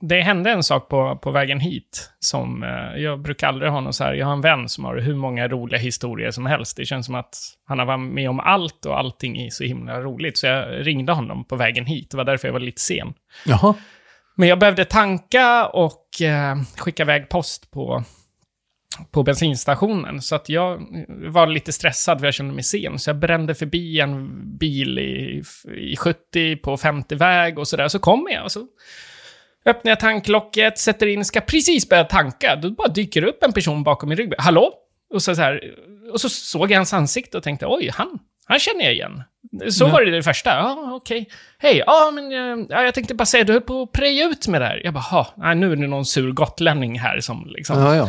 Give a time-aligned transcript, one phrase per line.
[0.00, 3.92] det hände en sak på, på vägen hit som eh, jag brukar aldrig ha någon
[3.92, 4.14] så här.
[4.14, 6.76] Jag har en vän som har hur många roliga historier som helst.
[6.76, 10.00] Det känns som att han har varit med om allt och allting är så himla
[10.00, 10.38] roligt.
[10.38, 12.10] Så jag ringde honom på vägen hit.
[12.10, 13.14] Det var därför jag var lite sen.
[13.46, 13.74] Jaha.
[14.36, 18.04] Men jag behövde tanka och eh, skicka iväg post på,
[19.10, 20.22] på bensinstationen.
[20.22, 22.98] Så att jag var lite stressad för jag kände mig sen.
[22.98, 25.42] Så jag brände förbi en bil i,
[25.76, 27.88] i 70 på 50-väg och sådär.
[27.88, 28.66] Så kom jag och så
[29.66, 32.56] öppnar jag tanklocket, sätter in, ska precis börja tanka.
[32.56, 34.32] Då bara dyker upp en person bakom min rygg.
[34.38, 34.72] Hallå?
[35.14, 35.60] Och så, så, här,
[36.12, 39.22] och så såg jag hans ansikte och tänkte oj, han, han känner jag igen.
[39.70, 39.88] Så Ja.
[39.88, 40.50] var det det första.
[40.50, 41.28] Ja, okej.
[41.58, 44.48] Hej, ja, men eh, ja, jag tänkte bara säga, du höll på att preja ut
[44.48, 44.80] med det här.
[44.84, 48.08] Jag bara, nej, nu är det någon sur gotlänning här som liksom Ja, ja.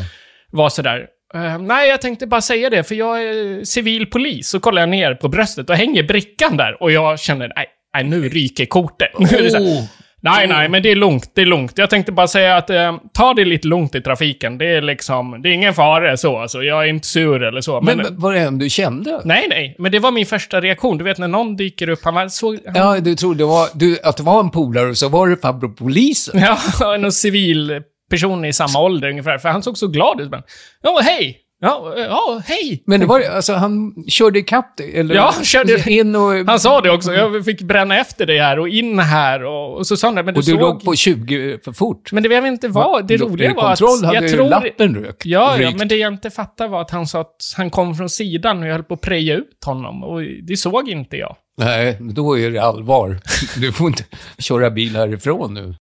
[0.52, 1.06] var sådär.
[1.36, 4.50] Uh, nej, jag tänkte bara säga det, för jag är civil polis.
[4.50, 6.84] Så kollar jag ner på bröstet och hänger brickan där.
[6.84, 9.12] Och jag känner, nej, nej nu ryker kortet.
[9.20, 9.84] Oh.
[10.22, 11.74] Nej, nej, men det är lugnt, det är lugnt.
[11.76, 14.58] Jag tänkte bara säga att eh, ta det lite lugnt i trafiken.
[14.58, 16.64] Det är liksom, det är ingen fara så, alltså.
[16.64, 17.82] Jag är inte sur eller så.
[17.82, 19.22] Men, Men var det en du kände?
[19.24, 20.98] nej, nej, men det var min första reaktion.
[20.98, 22.48] Du vet när någon dyker upp, han var så...
[22.52, 25.28] Han, Ja, du trodde det var, du, att det var en polare och så var
[25.28, 26.40] det farbror polisen.
[26.80, 29.38] Ja, någon civil person i samma ålder ungefär.
[29.38, 30.30] För han såg så glad ut.
[30.30, 30.42] Men,
[30.84, 31.38] ja, hej!
[31.60, 32.84] Ja, ja, hej!
[32.86, 35.00] Men det var alltså han körde ikapp dig?
[35.00, 35.16] Eller?
[35.16, 36.34] Ja, han körde- In och...
[36.48, 39.88] Han sa det också, jag fick bränna efter dig här och in här och, och
[39.88, 40.60] så sa han det, men du, och du såg...
[40.60, 42.12] låg på 20 för fort.
[42.12, 43.80] Men det jag inte vad, det roliga var att...
[43.80, 44.50] kontroll hade jag tror...
[44.50, 45.22] lappen rök.
[45.26, 48.10] Ja, ja, men det jag inte fattade var att han sa att han kom från
[48.10, 50.04] sidan och jag höll på att preja ut honom.
[50.04, 51.36] Och det såg inte jag.
[51.62, 53.18] Nej, då är det allvar.
[53.58, 54.04] Du får inte
[54.40, 55.76] köra bil härifrån nu.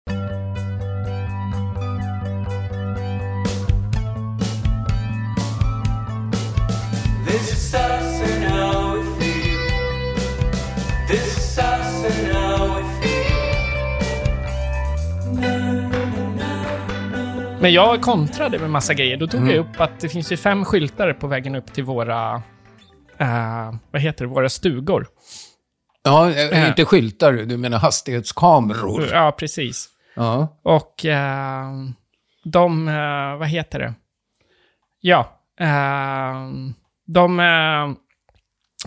[17.65, 19.17] Men jag kontrade med massa grejer.
[19.17, 19.55] Då tog Mm.
[19.55, 22.41] jag upp att det finns ju fem skyltar på vägen upp till våra...
[23.17, 24.31] eh, vad heter det?
[24.31, 25.07] Våra stugor.
[26.03, 26.67] Ja, äh, Ja.
[26.67, 29.07] inte skyltar, du menar hastighetskameror.
[29.11, 29.89] Ja, precis.
[30.15, 30.59] Ja.
[30.63, 31.65] Och eh,
[32.43, 33.93] de, eh, vad heter det?
[35.01, 36.35] Ja, eh,
[37.07, 37.95] de, eh,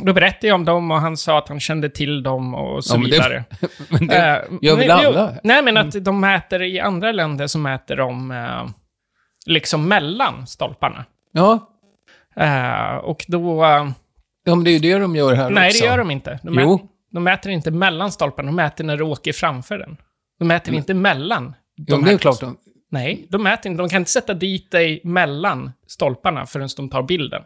[0.01, 2.95] då berättade jag om dem och han sa att han kände till dem och så
[2.95, 3.45] Ja, men det- vidare.
[3.91, 5.35] Men det Eh, gör väl nej, jo, alla?
[5.45, 8.67] Nej, men att de mäter i andra länder så mäter de eh,
[9.47, 11.05] liksom mellan stolparna.
[11.33, 11.75] Ja,
[12.37, 13.65] Eh, och då...
[13.65, 13.89] eh,
[14.45, 15.81] ja, men det är ju det de gör här nej, också.
[15.85, 16.39] det gör de inte.
[16.43, 16.71] De, Jo.
[16.73, 19.97] Mäter, de mäter inte mellan stolparna, de mäter när du åker framför den.
[20.39, 21.55] De mäter inte mellan.
[21.77, 22.41] De men det är klart.
[22.41, 22.57] De,
[22.91, 23.83] Nej, de mäter inte.
[23.83, 27.43] De kan inte sätta dit dig mellan stolparna förrän de tar bilden.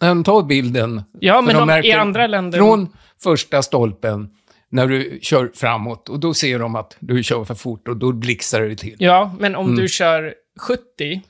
[0.00, 1.02] De tar bilden.
[1.20, 2.58] Ja, men de de, i andra länder...
[2.58, 2.88] Från
[3.22, 4.30] första stolpen,
[4.68, 8.12] när du kör framåt, och då ser de att du kör för fort och då
[8.12, 8.96] blixtrar det till.
[8.98, 10.34] Ja, men om du kör
[10.68, 11.20] 70, en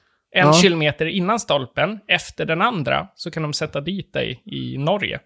[0.43, 0.47] Mm.
[0.49, 0.53] Ja.
[0.53, 5.21] kilometer innan stolpen, efter den andra, så kan de sätta dit dig i Norge.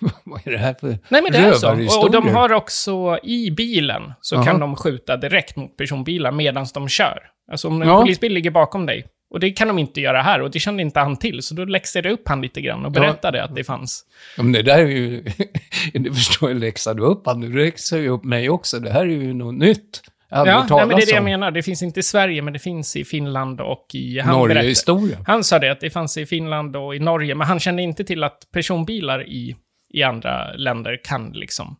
[0.24, 1.72] Vad är det här för Nej, men det är så.
[1.98, 4.44] Och, och de har också i bilen, så Aha.
[4.44, 7.18] kan de skjuta direkt mot personbilar medan de kör.
[7.52, 8.00] Alltså om en Ja.
[8.00, 9.06] polisbil ligger bakom dig.
[9.32, 11.42] Och det kan de inte göra här, och det kände inte han till.
[11.42, 14.04] Så då läxade jag upp han lite grann och berättade att det fanns.
[14.36, 15.24] Ja, men det där är ju...
[15.92, 18.78] du förstår ju, läxar du upp han, du läxar ju upp mig också.
[18.78, 20.02] Det här är ju något nytt.
[20.30, 21.50] Jag Ja, nej, men det är det jag menar.
[21.50, 24.18] Det finns inte i Sverige, men det finns i Finland och i...
[24.18, 25.18] Han Norge-historia.
[25.26, 28.04] Han sa det, att det fanns i Finland och i Norge, men han kände inte
[28.04, 29.56] till att personbilar i,
[29.94, 31.76] i andra länder kan liksom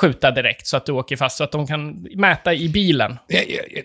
[0.00, 3.18] skjuta direkt så att du åker fast, så att de kan mäta i bilen.
[3.28, 3.82] Ja, ja,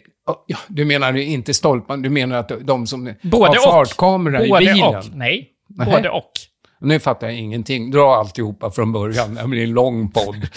[0.48, 3.64] ja, du menar ju inte stolpan, du menar att de som Både har och.
[3.88, 4.84] fartkamera i Både bilen?
[4.96, 5.04] och.
[5.14, 5.88] Nej, Nej.
[5.92, 6.32] både och.
[6.82, 7.92] Nu fattar jag ingenting.
[7.92, 9.36] Dra alltihopa från början.
[9.36, 10.36] Det blir en lång podd.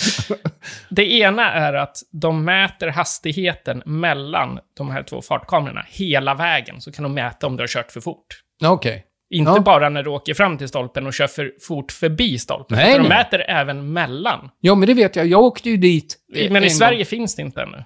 [0.91, 6.93] Det ena är att de mäter hastigheten mellan de här två fartkamerorna hela vägen, så
[6.93, 8.27] kan de mäta om du har kört för fort.
[8.65, 9.04] Okej.
[9.34, 9.60] Inte Ja.
[9.60, 12.77] bara när du åker fram till stolpen och kör för fort förbi stolpen.
[12.78, 14.50] Nej, utan de mäter även mellan.
[14.60, 15.27] Ja, men det vet jag.
[15.27, 16.16] Jag åkte ju dit.
[16.50, 17.04] Men i Sverige gång.
[17.04, 17.84] finns det inte ännu.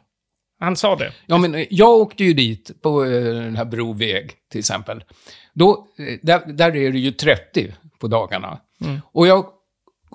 [0.61, 1.13] Han sa det.
[1.27, 5.05] Ja, men jag åkte ju dit på eh, den här Broväg, till exempel.
[5.55, 8.59] Då, eh, där, där är det ju 30 på dagarna.
[8.85, 9.01] Mm.
[9.13, 9.47] Och jag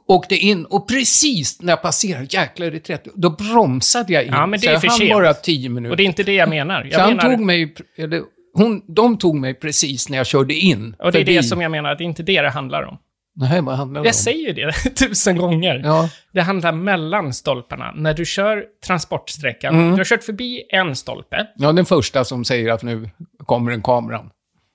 [0.07, 4.31] åkte in och precis när jag passerade, jäklar är det 30, då bromsade jag in.
[4.31, 5.11] Ja, men det Så är jag för hann sent.
[5.11, 5.91] bara 10 minuter.
[5.91, 6.81] Och det är inte det jag menar.
[6.81, 8.21] Så Jag han menar tog mig, eller
[8.53, 10.95] hon, de tog mig precis när jag körde in.
[10.99, 11.35] och det är förbi.
[11.35, 12.97] det som jag menar, att det är inte det det handlar om.
[13.41, 14.17] Nej, vad handlar det Jag om?
[14.17, 15.81] säger det tusen gånger.
[15.85, 17.91] Ja, Det handlar mellan stolparna.
[17.95, 19.91] När du kör transportsträckan, Mm.
[19.91, 21.47] du har kört förbi en stolpe.
[21.55, 23.09] ja, den första som säger att nu
[23.45, 24.29] kommer en kameran.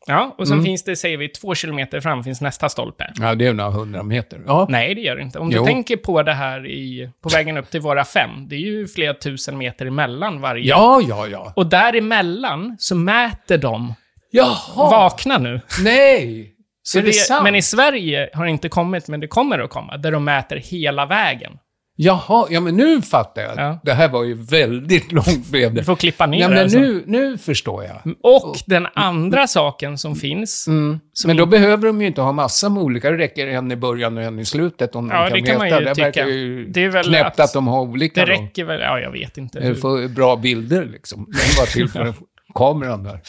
[0.08, 3.12] Ja, och sen finns det, säger vi, två kilometer fram finns nästa stolpe.
[3.20, 4.40] Ja, det är några hundra meter.
[4.46, 4.66] Ja.
[4.70, 5.38] Nej, det gör det inte.
[5.38, 5.64] Om du Jo.
[5.66, 9.14] tänker på det här i, på vägen upp till våra fem, det är ju flera
[9.14, 10.68] tusen meter emellan varje.
[10.68, 11.52] Ja, ja, ja.
[11.56, 13.94] Och däremellan så mäter de,
[14.30, 14.54] Jaha!
[14.90, 15.60] vakna nu.
[15.84, 16.52] Nej!
[16.88, 17.42] Så det, sant?
[17.42, 20.56] Men i Sverige har det inte kommit, men det kommer att komma, där de mäter
[20.56, 21.52] hela vägen.
[21.98, 23.52] Jaha, ja men nu fattar jag.
[23.56, 23.80] Ja.
[23.84, 25.68] Det här var ju väldigt långt det.
[25.68, 26.54] Du får klippa ner Ja, det.
[26.54, 26.78] men alltså.
[26.78, 28.14] nu, nu förstår jag.
[28.22, 31.00] Och den andra saken som finns, Mm.
[31.12, 33.10] som Men då behöver de ju inte ha massa med olika.
[33.10, 35.58] Det räcker en i början och en i slutet om Ja, de kan det kan
[35.58, 35.78] man mäta.
[35.78, 36.04] ju det tycka.
[36.04, 38.24] verkar ju Det är väl knäppt att- att, de har olika.
[38.26, 38.42] det då.
[38.42, 39.58] räcker väl, ja jag vet inte.
[39.58, 41.26] Eh, hur- Få bra bilder liksom.
[41.32, 42.14] Det var till för
[42.54, 43.20] kameran där.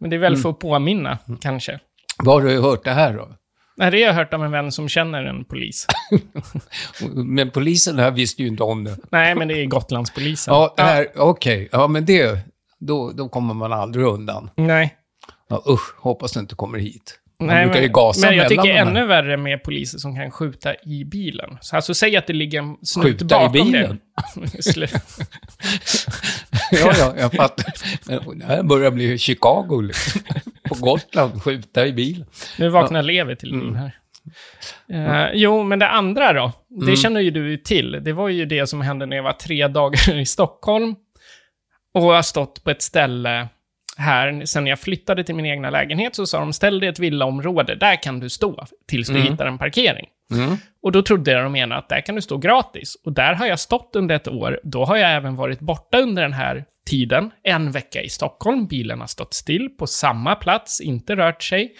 [0.00, 0.42] Men det är väl Mm.
[0.42, 1.80] för att påminna, kanske.
[2.18, 3.28] Var har du hört det här då?
[3.76, 5.86] Nej, det har jag hört av en vän som känner en polis.
[7.14, 8.96] Men polisen här visste ju inte om det.
[9.10, 10.54] Nej, men det är Gotlandspolisen.
[10.54, 11.68] Ja, här, okej.
[11.72, 12.38] Ja, men det,
[12.78, 14.50] då, då kommer man aldrig undan.
[14.56, 14.94] Nej.
[15.48, 17.20] Ja, usch, hoppas det inte kommer hit.
[17.38, 21.58] Man Nej, men, men jag tycker ännu värre med poliser som kan skjuta i bilen.
[21.60, 23.98] Så alltså, säg att det ligger en snut Skjuta i bakom bilen?
[24.34, 24.46] det.
[24.46, 25.00] Slu-
[26.72, 27.72] Ja, ja, jag fattar.
[28.08, 30.22] Men Det här börjar bli Chicago liksom.
[30.68, 32.24] På Gotland, skjuta i bil.
[32.58, 33.92] nu vaknar Levi till liv här.
[34.88, 36.52] Eh, jo, men det andra då?
[36.68, 38.00] Det känner ju du till.
[38.04, 40.94] Det var ju det som hände när jag var tre dagar i Stockholm.
[41.94, 43.48] Och har stått på ett ställe
[43.96, 46.98] här, sen jag flyttade till min egna lägenhet, så sa de ställ dig i ett
[46.98, 50.06] villaområde, där kan du stå tills du hittar en parkering.
[50.32, 50.56] Mm.
[50.82, 52.96] Och då trodde jag de menade att där kan du stå gratis.
[53.04, 54.60] Och där har jag stått under ett år.
[54.62, 57.30] Då har jag även varit borta under den här tiden.
[57.42, 58.66] En vecka i Stockholm.
[58.66, 61.72] Bilen har stått still på samma plats, inte rört sig.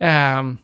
[0.00, 0.58] Ehm,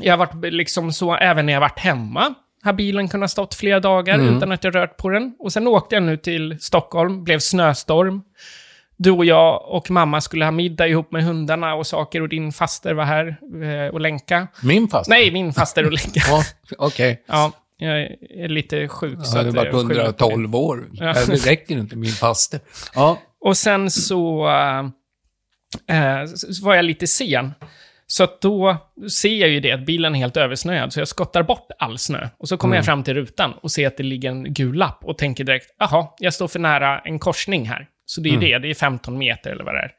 [0.00, 3.80] jag har varit liksom så, även när jag varit hemma, har bilen kunnat stått flera
[3.80, 5.34] dagar utan att jag rört på den.
[5.38, 8.22] Och sen åkte jag nu till Stockholm, blev snöstorm.
[8.96, 12.52] Du och jag och mamma skulle ha middag ihop med hundarna och saker och din
[12.52, 14.48] faster var här eh, och länka.
[14.62, 15.10] Min fast?
[15.10, 16.20] Nej, min faster och länka.
[16.28, 16.42] Ja,
[16.78, 17.22] okej.
[17.26, 18.00] Ja, jag
[18.30, 19.18] är lite sjuk.
[19.18, 20.32] Jag så hade att varit jag skyller på det.
[20.32, 20.88] 112 år.
[20.92, 21.12] Ja.
[21.12, 22.60] Det räcker inte, min faste.
[22.94, 23.18] Ja.
[23.40, 24.48] Och sen så,
[25.88, 27.52] äh, så var jag lite sen.
[28.06, 28.76] Så att då
[29.10, 32.28] ser jag ju det, att bilen är helt översnöad, så jag skottar bort all snö.
[32.38, 35.04] Och så kommer jag fram till rutan och ser att det ligger en gul lapp
[35.04, 37.88] och tänker direkt, jaha, jag står för nära en korsning här.
[38.06, 39.92] Så det är ju det, det är 15 meter eller vad det är.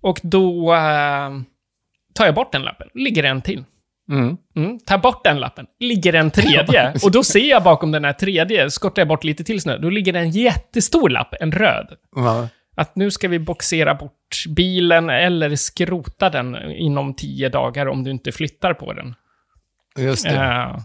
[0.00, 1.30] Och då äh,
[2.14, 3.64] tar jag bort den lappen, ligger en till.
[4.08, 4.36] Mm.
[4.56, 6.94] Mm, tar bort den lappen, ligger en tredje.
[7.02, 9.90] Och då ser jag bakom den här tredje, skottar jag bort lite till snö, då
[9.90, 11.88] ligger det en jättestor lapp, en röd.
[12.16, 12.48] Ja.
[12.76, 18.10] Att nu ska vi boxera bort bilen eller skrota den inom tio dagar om du
[18.10, 19.14] inte flyttar på den.
[19.98, 20.34] Just det.
[20.34, 20.78] Eh,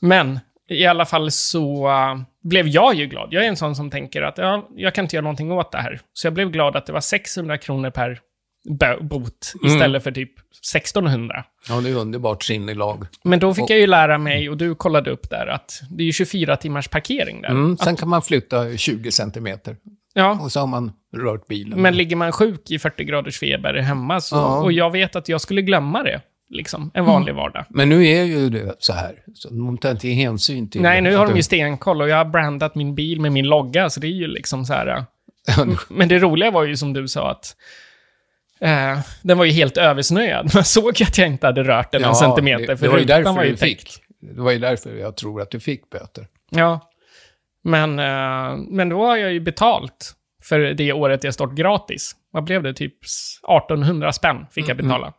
[0.00, 3.28] men i alla fall så eh, blev jag ju glad.
[3.32, 5.78] Jag är en sån som tänker att ja, jag kan inte göra någonting åt det
[5.78, 6.00] här.
[6.12, 8.20] Så jag blev glad att det var 600 kronor per
[9.00, 10.32] bot istället för typ
[10.74, 11.44] 1600.
[11.68, 13.06] Ja, det är underbart sinnelag.
[13.24, 16.06] Men då fick jag ju lära mig, och du kollade upp där, att det är
[16.06, 17.48] ju 24 timmars parkering där.
[17.48, 17.76] Mm.
[17.76, 19.76] Sen kan man flytta 20 centimeter
[20.16, 21.82] Ja, och så har man rört bilen.
[21.82, 24.62] men ligger man sjuk i 40 graders feber hemma så, Ja.
[24.62, 26.20] och jag vet att jag skulle glömma det,
[26.50, 27.64] liksom, en vanlig vardag.
[27.68, 31.10] Men nu är ju det så här, så de tar inte hänsyn till Nej, det.
[31.10, 33.90] nu har Att de ju stenkoll och jag har brandat min bil med min logga,
[33.90, 35.04] så det är ju liksom så här...
[35.88, 37.56] Men det roliga var ju som du sa att
[38.60, 40.50] eh, den var ju helt översnöad.
[40.54, 43.04] Man såg att jag inte hade rört den en centimeter, det, för det var ju
[43.04, 43.80] därför var ju du täckt.
[43.92, 44.02] fick.
[44.20, 46.26] Det var ju därför jag tror att du fick böter.
[46.50, 46.90] Ja.
[47.64, 50.12] Men, eh, men då har jag ju betalt
[50.42, 52.12] för det året jag stått gratis.
[52.30, 52.74] Vad blev det?
[52.74, 52.94] Typ
[53.48, 55.12] 1800 spänn fick jag betala.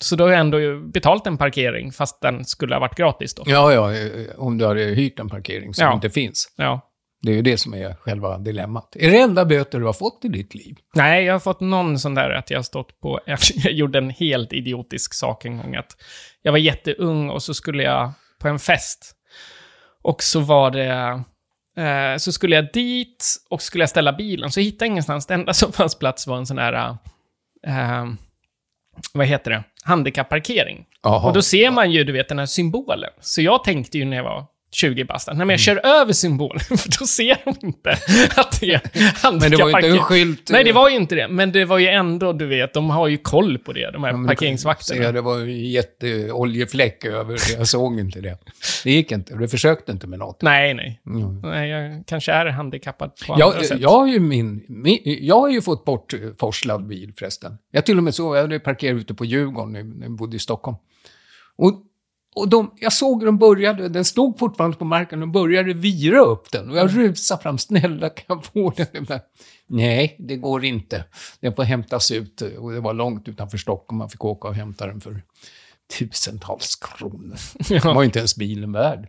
[0.00, 3.42] Så då har jag ändå betalt en parkering, fast den skulle ha varit gratis då.
[3.46, 5.94] Ja, ja, eh, om du hade hyrt en parkering som Ja.
[5.94, 6.52] inte finns.
[6.56, 6.80] Ja.
[7.22, 8.96] Det är ju det som är själva dilemmat.
[8.96, 10.76] Är det enda böter du har fått i ditt liv?
[10.94, 13.20] Nej, jag har fått någon sån där att jag har stått på...
[13.54, 15.76] Jag gjorde en helt idiotisk sak en gång.
[15.76, 15.96] Att
[16.42, 19.14] jag var jätteung och så skulle jag på en fest.
[20.02, 21.22] Och så var det...
[21.82, 24.50] Eh, så skulle jag dit och skulle jag ställa bilen.
[24.50, 25.26] Så hittade jag ingenstans.
[25.26, 26.96] Det enda som fanns plats var en sån där...
[27.66, 28.06] Eh,
[29.12, 29.64] vad heter det?
[29.84, 30.84] Handikapparkering.
[31.02, 31.26] Jaha.
[31.26, 33.10] Och då ser man ju, du vet, den här symbolen.
[33.20, 36.12] Så jag tänkte ju när jag var 20 bast, att nej, men jag kör över
[36.12, 37.90] symbolen, för då ser de inte
[38.36, 38.80] att det är
[39.24, 39.38] Mm.
[39.40, 40.50] Men det var ju inte en skylt.
[40.50, 41.28] Nej, det var ju inte det.
[41.28, 44.10] Men det var ju ändå, du vet, de har ju koll på det, de här
[44.12, 45.02] Ja, parkeringsvakterna.
[45.04, 47.58] ser, Det var ju en jätteoljefläck över det.
[47.58, 48.38] Jag såg inte det.
[48.84, 49.34] Det gick inte.
[49.34, 50.42] Du försökte inte med något.
[50.42, 51.00] Nej, nej.
[51.06, 51.40] Mm.
[51.40, 51.68] nej.
[51.70, 53.80] Jag kanske är handikappad på andra Jag, sätt.
[53.80, 57.58] jag, har ju min, min, jag har ju fått bort eh, forslad bil förresten.
[57.70, 60.38] Jag till och med så, jag hade parkerat ute på Djurgården när jag bodde i
[60.38, 60.76] Stockholm.
[61.56, 61.82] Och,
[62.38, 66.20] och de, jag såg hur de började, den stod fortfarande på marken, de började vira
[66.20, 66.70] upp den.
[66.70, 69.06] Och jag rusade fram, snälla kan jag få den?
[69.08, 69.20] Men,
[69.66, 71.04] Nej, det går inte.
[71.40, 74.86] Den får hämtas ut och det var långt utanför Stockholm, man fick åka och hämta
[74.86, 75.22] den för
[75.98, 77.36] tusentals kronor.
[77.68, 79.08] Det var inte ens bilen värd.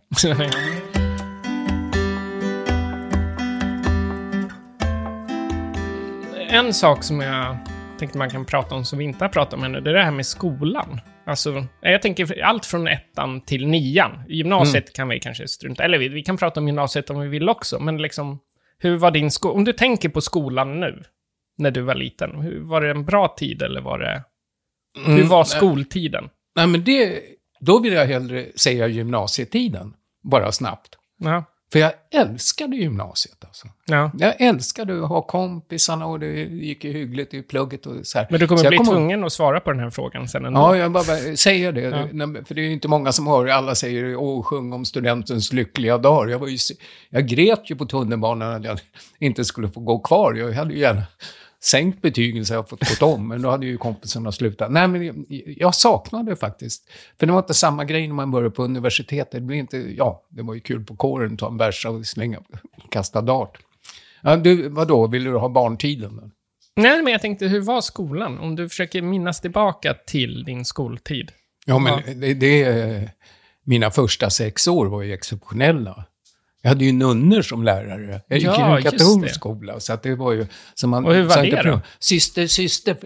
[6.48, 7.56] En sak som jag
[7.98, 10.02] tänkte man kan prata om som vi inte har pratat om ännu, det är det
[10.02, 11.00] här med skolan.
[11.30, 14.22] Alltså, jag tänker allt från ettan till nian.
[14.28, 17.48] Gymnasiet kan vi kanske strunta Eller vi, vi kan prata om gymnasiet om vi vill
[17.48, 18.38] också, men liksom...
[18.78, 19.54] Hur var din skola?
[19.54, 21.02] Om du tänker på skolan nu,
[21.58, 24.22] när du var liten, hur, var det en bra tid eller var det...
[25.06, 25.44] Hur Mm, var nej.
[25.44, 26.28] skoltiden?
[26.56, 27.20] Nej, men det,
[27.60, 30.98] då vill jag hellre säga gymnasietiden, bara snabbt.
[31.18, 31.44] Ja.
[31.72, 33.68] För jag älskade gymnasiet alltså.
[33.86, 34.10] ja.
[34.18, 38.26] Jag älskade att ha kompisarna och det gick ju hyggligt i plugget och så här.
[38.30, 40.60] Men du kommer Så bli kommer- tvungen att svara på den här frågan sen ändå.
[40.60, 41.80] Ja, jag bara säger det.
[41.80, 42.44] Ja.
[42.44, 45.98] För det är ju inte många som hör Alla säger åh, sjung om studentens lyckliga
[45.98, 46.28] dagar.
[46.30, 46.58] Jag, var ju,
[47.10, 48.78] jag grät ju på tunnelbanan att jag
[49.18, 50.34] inte skulle få gå kvar.
[50.34, 51.02] Jag hade ju gärna
[51.62, 54.72] sänkt betygen så jag fått gått om, men då hade ju kompisarna slutat.
[54.72, 55.26] Nej, men
[55.56, 56.90] jag, saknade faktiskt.
[57.18, 59.32] För det var inte samma grej när man började på universitetet.
[59.32, 62.40] Det, blev inte, ja, det var ju kul på kåren, ta en bärsa och slänga,
[62.90, 63.58] kasta dart.
[64.22, 66.32] Ja, du, vadå, vill du ha barntiden?
[66.76, 68.38] Nej, men jag tänkte, hur var skolan?
[68.38, 71.32] Om du försöker minnas tillbaka till din skoltid.
[71.66, 72.14] Ja, men Ja.
[72.14, 73.10] Det, det,
[73.64, 76.04] mina första sex år var ju exceptionella.
[76.62, 78.20] Jag hade ju nunnor som lärare.
[78.28, 79.34] Jag gick Ja, i en katolsk det.
[79.34, 79.80] skola.
[79.80, 80.46] Så att det var ju...
[80.74, 81.80] Så man, Och hur var så det att då?
[81.98, 82.96] Syster, syster.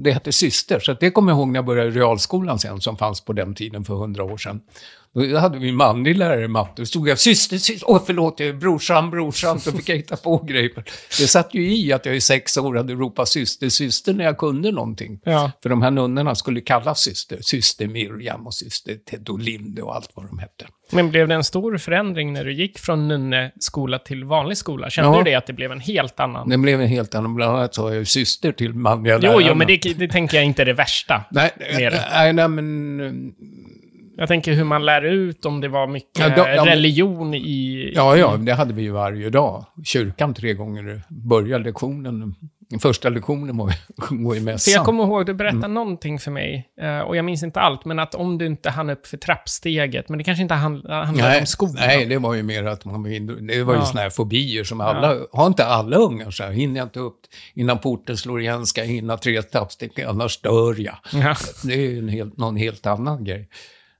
[0.00, 0.80] Det hette syster.
[0.80, 3.54] Så det kommer jag ihåg när jag började i realskolan sen, som fanns på den
[3.54, 4.60] tiden för hundra år sedan.
[5.14, 6.72] Då hade vi en manlig lärare i matte.
[6.76, 7.90] Då stod jag syster, syster.
[7.90, 9.60] Åh, förlåt, jag är brorsan, brorsan.
[9.60, 10.70] Så fick jag hitta på grejer.
[11.20, 14.38] Det satt ju i att jag i sex år hade ropat syster, syster när jag
[14.38, 15.20] kunde någonting.
[15.24, 15.50] Ja.
[15.62, 17.38] För de här nunnorna skulle kallas syster.
[17.40, 20.66] Syster Miriam och syster Tedolinde och allt vad de hette.
[20.92, 24.90] Men blev det en stor förändring när du gick från nunneskola till vanlig skola?
[24.90, 25.18] Kände Ja.
[25.24, 26.48] du det att det blev en helt annan?
[26.48, 29.46] Det blev en helt annan, bland annat har jag ju syster till manliga Jo, lärarna.
[29.48, 31.24] jo, men det, det tänker jag inte är det värsta.
[31.30, 31.90] Nej, mer.
[32.12, 33.34] nej, nej, men...
[34.16, 37.92] Jag tänker hur man lär ut, om det var mycket Ja, då- ja, religion i...
[37.94, 39.64] Ja, ja, det hade vi ju varje dag.
[39.84, 42.34] Kyrkan tre gånger började lektionen.
[42.82, 43.72] Första lektionen var
[44.10, 44.72] gå i För mässan.
[44.74, 45.74] jag kommer ihåg, du berättade Mm.
[45.74, 48.90] någonting för mig, eh, och jag minns inte allt, men att om du inte hann
[48.90, 51.74] upp för trappsteget, men det kanske inte hand- handlade Nej, om skolan.
[51.78, 53.84] nej, det var ju mer att man Det var ju Ja.
[53.86, 55.16] såna här fobier som alla...
[55.32, 56.50] Har inte alla ungar så här?
[56.52, 57.20] Hinner jag inte upp
[57.54, 60.96] innan porten slår igen ska jag hinna tre trappsteg, annars dör jag.
[61.12, 61.34] Ja.
[61.64, 63.48] Det är ju en helt, någon helt annan grej.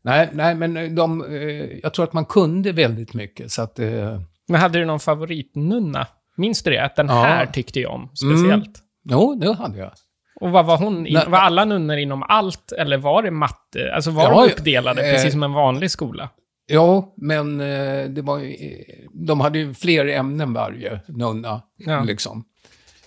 [0.04, 3.50] Nej, nej men de, eh, jag tror att man kunde väldigt mycket.
[3.52, 6.06] Så att, eh, Men hade du någon favoritnunna?
[6.36, 6.84] Minns du det?
[6.84, 7.18] Att den Ja.
[7.18, 7.30] Mm.
[7.30, 8.78] här tyckte jag om, speciellt.
[9.10, 9.92] jo, det hade jag.
[10.40, 11.06] Och vad var hon?
[11.06, 13.92] In, var alla nunnor inom allt, eller var det matte?
[13.94, 16.28] Alltså var Ja, de uppdelade, eh, precis som en vanlig skola?
[16.66, 18.78] Ja, men eh, det var eh,
[19.12, 21.62] de hade ju fler ämnen varje nunna.
[21.76, 22.02] Ja.
[22.02, 22.44] Liksom.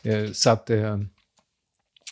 [0.04, 0.98] Eh, så att, eh,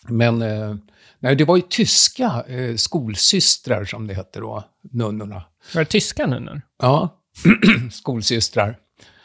[0.08, 0.76] men eh,
[1.20, 5.44] nej, det var ju tyska eh, skolsystrar som det hette då, nunnorna.
[5.74, 6.62] Var det tyska nunnor?
[6.82, 7.22] Ja,
[7.92, 8.78] skolsystrar,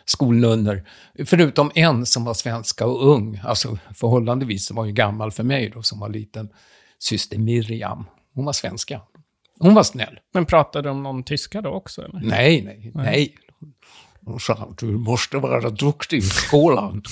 [0.04, 0.82] skolnunnor.
[1.26, 5.70] Förutom en som var svenska och ung, alltså förhållandevis, som var ju gammal för mig
[5.74, 6.48] då, som var liten,
[6.98, 8.04] syster Miriam.
[8.34, 9.00] Hon var svenska.
[9.58, 10.20] Hon var snäll.
[10.34, 12.20] Men pratade de någon tyska då också, eller?
[12.20, 13.34] Nej, nej, nej.
[14.24, 17.02] Hon sa att du måste vara duktig i skolan.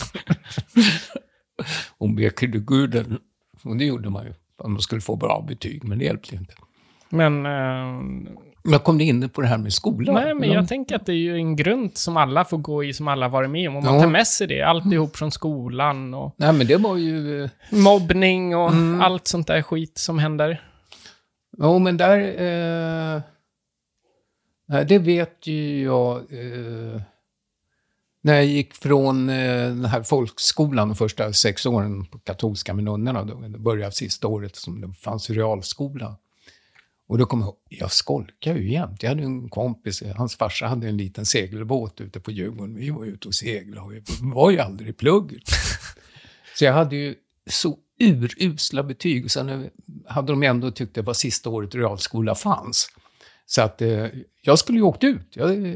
[1.98, 3.18] Hon bekade guden.
[3.64, 4.34] Och det gjorde man ju.
[4.58, 6.54] Om man skulle få bra betyg, men det hjälpte ju inte.
[7.10, 7.46] Men...
[7.46, 8.32] Eh,
[8.70, 10.14] Jag kom in på det här med skolan.
[10.14, 12.92] nej, men jag tänker att det är ju en grund som alla får gå i,
[12.92, 13.76] som alla varit med om.
[13.76, 14.00] Om man Ja.
[14.00, 17.44] tar med sig det, alltihop från skolan och Nej, men det var ju...
[17.44, 19.00] eh, mobbning och Mm.
[19.00, 20.62] allt sånt där skit som händer.
[21.58, 22.18] Jo, men där...
[22.18, 23.22] Eh,
[24.88, 26.16] det vet ju jag.
[26.16, 27.00] Eh,
[28.28, 32.84] när jag gick från eh, den här folkskolan de första sex åren på katolska med
[32.84, 36.16] nunnorna, då, började sista året som det fanns realskola.
[37.06, 39.02] Och då kom jag ihåg, jag skolkade ju jämt.
[39.02, 42.74] Jag hade en kompis, hans farsa hade en liten segelbåt ute på Djurgården.
[42.74, 45.48] Vi var ute och seglade och vi var ju aldrig i plugget.
[46.54, 47.14] Så jag hade ju
[47.46, 49.24] så urusla betyg.
[49.24, 49.70] Och sen
[50.06, 52.88] hade de ändå tyckt det var sista året realskola fanns.
[53.46, 54.06] Så att eh,
[54.42, 55.36] jag skulle ju åkt ut.
[55.36, 55.66] Jag,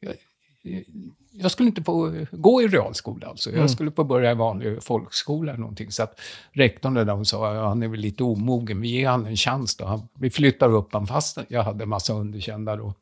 [0.00, 0.14] jag,
[1.40, 3.26] jag skulle inte få gå i realskola.
[3.26, 3.50] Alltså.
[3.50, 5.92] Jag skulle få börja i vanlig folkskola eller någonting.
[5.92, 6.20] Så att
[6.52, 9.76] rektorn där de sa, ja, han är väl lite omogen, vi ger han en chans
[9.76, 9.84] då.
[9.84, 12.94] Han, vi flyttar upp han fast jag hade en massa underkända då.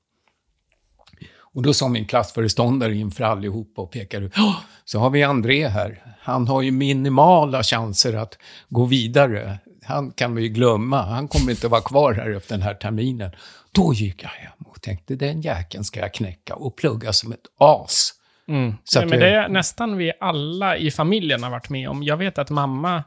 [1.56, 5.68] Och då sa min klassföreståndare inför allihopa och pekade ut, "Ja, så har vi André
[5.68, 6.16] här.
[6.20, 8.38] Han har ju minimala chanser att
[8.68, 9.58] gå vidare.
[9.82, 11.02] han kan vi ju glömma.
[11.02, 13.30] Han kommer inte vara kvar här efter den här terminen.
[13.72, 17.46] Då gick jag hem och tänkte, den jäkeln ska jag knäcka och plugga som ett
[17.58, 18.12] as.
[18.48, 18.74] Mm.
[18.84, 22.02] Så Nej, men det- det är nästan vi alla i familjen har varit med om.
[22.02, 23.04] Jag vet att mamma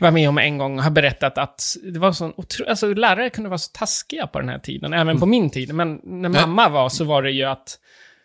[0.00, 2.64] var med om en gång och har berättat att det var sån otro...
[2.68, 5.74] alltså, lärare kunde vara så taskiga på den här tiden, även på min tid.
[5.74, 7.78] Men när mamma var så var det ju att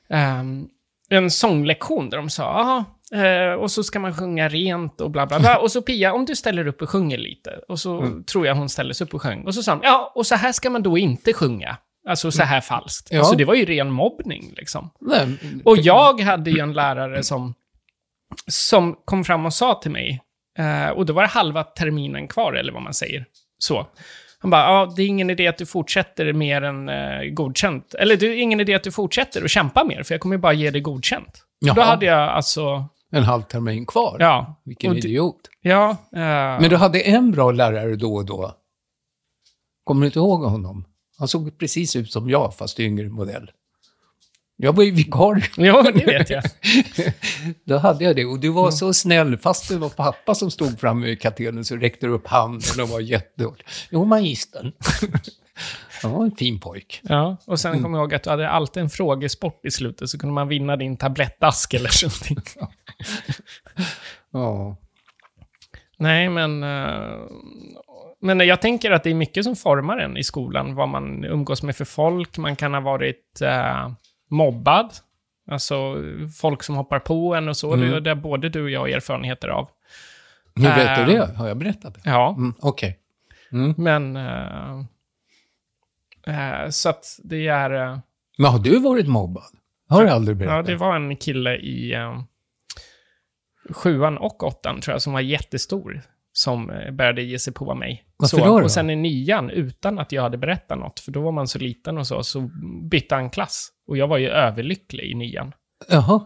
[0.10, 0.68] ehm,
[1.10, 2.86] en sånglektion där de sa, "Jaha,
[3.26, 5.58] eh, och så ska man sjunga rent och bla bla bla.
[5.62, 7.60] Och så Pia, om du ställer upp och sjunger lite.
[7.68, 8.24] Och så Mm.
[8.24, 9.44] tror jag hon ställde sig upp och sjöng.
[9.44, 11.78] Och så sa de, ja, och så här ska man då inte sjunga.
[12.08, 13.08] Alltså så här falskt.
[13.12, 13.20] Ja.
[13.20, 14.90] Alltså det var ju ren mobbning liksom.
[15.02, 15.28] Nej,
[15.66, 17.54] Och jag hade ju en lärare som,
[18.48, 20.22] som kom fram och sa till mig,
[20.60, 23.26] eh, och då var det halva terminen kvar, eller vad man säger.
[23.58, 23.88] Så.
[24.40, 27.94] Han bara, ja, det är ingen idé att du fortsätter mer än eh, godkänt.
[27.94, 30.40] Eller det är ingen idé att du fortsätter och kämpa mer, för jag kommer ju
[30.42, 31.44] bara ge dig godkänt.
[31.60, 31.76] Jaha.
[31.76, 34.18] Då hade jag alltså, En halv termin kvar.
[34.20, 34.62] ja.
[34.66, 35.50] Vilken och idiot.
[35.62, 36.20] Ja, eh,
[36.62, 38.54] Men du hade en bra lärare då och då.
[39.84, 40.86] Kommer du inte ihåg honom?
[41.18, 43.52] Han såg precis ut som jag, fast yngre modell.
[44.56, 45.44] Jag var ju vikarie.
[45.58, 46.44] ja, det vet jag.
[47.66, 48.26] Då hade jag det.
[48.26, 51.76] Och du var så snäll, fast det var pappa som stod framme i katedern så
[51.76, 53.64] räckte du upp handen och var jättehård.
[53.92, 54.72] Jo, magistern.
[56.02, 57.00] Han var en fin pojk.
[57.04, 57.84] Ja, och sen Mm.
[57.84, 60.76] kommer jag ihåg att du hade alltid en frågesport i slutet, så kunde man vinna
[60.76, 62.38] din tablettask eller någonting.
[64.32, 64.78] Ja.
[65.98, 66.64] Nej, men...
[68.30, 70.76] eh, men jag tänker att det är mycket som formar en i skolan.
[70.76, 72.38] Vad man umgås med för folk.
[72.38, 73.90] Man kan ha varit eh,
[74.30, 74.94] mobbad.
[75.52, 75.96] Alltså
[76.42, 77.74] folk som hoppar på en och så.
[77.74, 77.92] Mm.
[77.92, 79.70] Det, det har både du och jag erfarenheter av.
[80.56, 81.34] Hur vet du det?
[81.38, 82.02] Har jag berättat det?
[82.06, 83.00] Ja, Mm, Okej.
[83.78, 84.16] men...
[84.16, 84.80] eh,
[86.28, 87.72] eh, så att det är...
[87.94, 87.98] eh,
[88.38, 89.44] Men har du varit mobbad?
[89.90, 90.56] Har jag aldrig berättat.
[90.56, 92.22] ja, det var en kille i eh,
[93.72, 96.02] sjuan och åttan, tror jag, som var jättestor.
[96.34, 98.04] Som eh, började ge sig på mig.
[98.24, 98.64] Varför så, då då?
[98.66, 101.60] Och sen i nian, utan att jag hade berättat något, för då var man så
[101.60, 102.50] liten och så, så
[102.90, 103.70] bytte han klass.
[103.88, 105.52] Och jag var ju överlycklig i nian.
[105.90, 106.22] Jaha.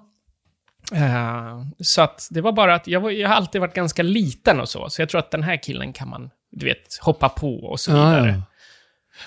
[0.94, 4.60] Eh, så att det var bara att jag, var, jag har alltid varit ganska liten
[4.60, 7.56] och så, så jag tror att den här killen kan man, du vet, hoppa på
[7.56, 8.30] och så Ja, vidare.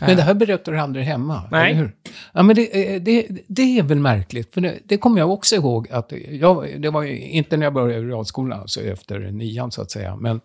[0.01, 0.07] ja.
[0.07, 1.71] Men det här berättar du aldrig hemma, Nej.
[1.71, 1.93] eller hur?
[2.33, 5.55] Ja, men det, eh, det, det är väl märkligt, för det, det kommer jag också
[5.57, 9.71] ihåg att jag, det var ju inte när jag började i realskolan, alltså efter nian
[9.73, 10.41] så att säga, men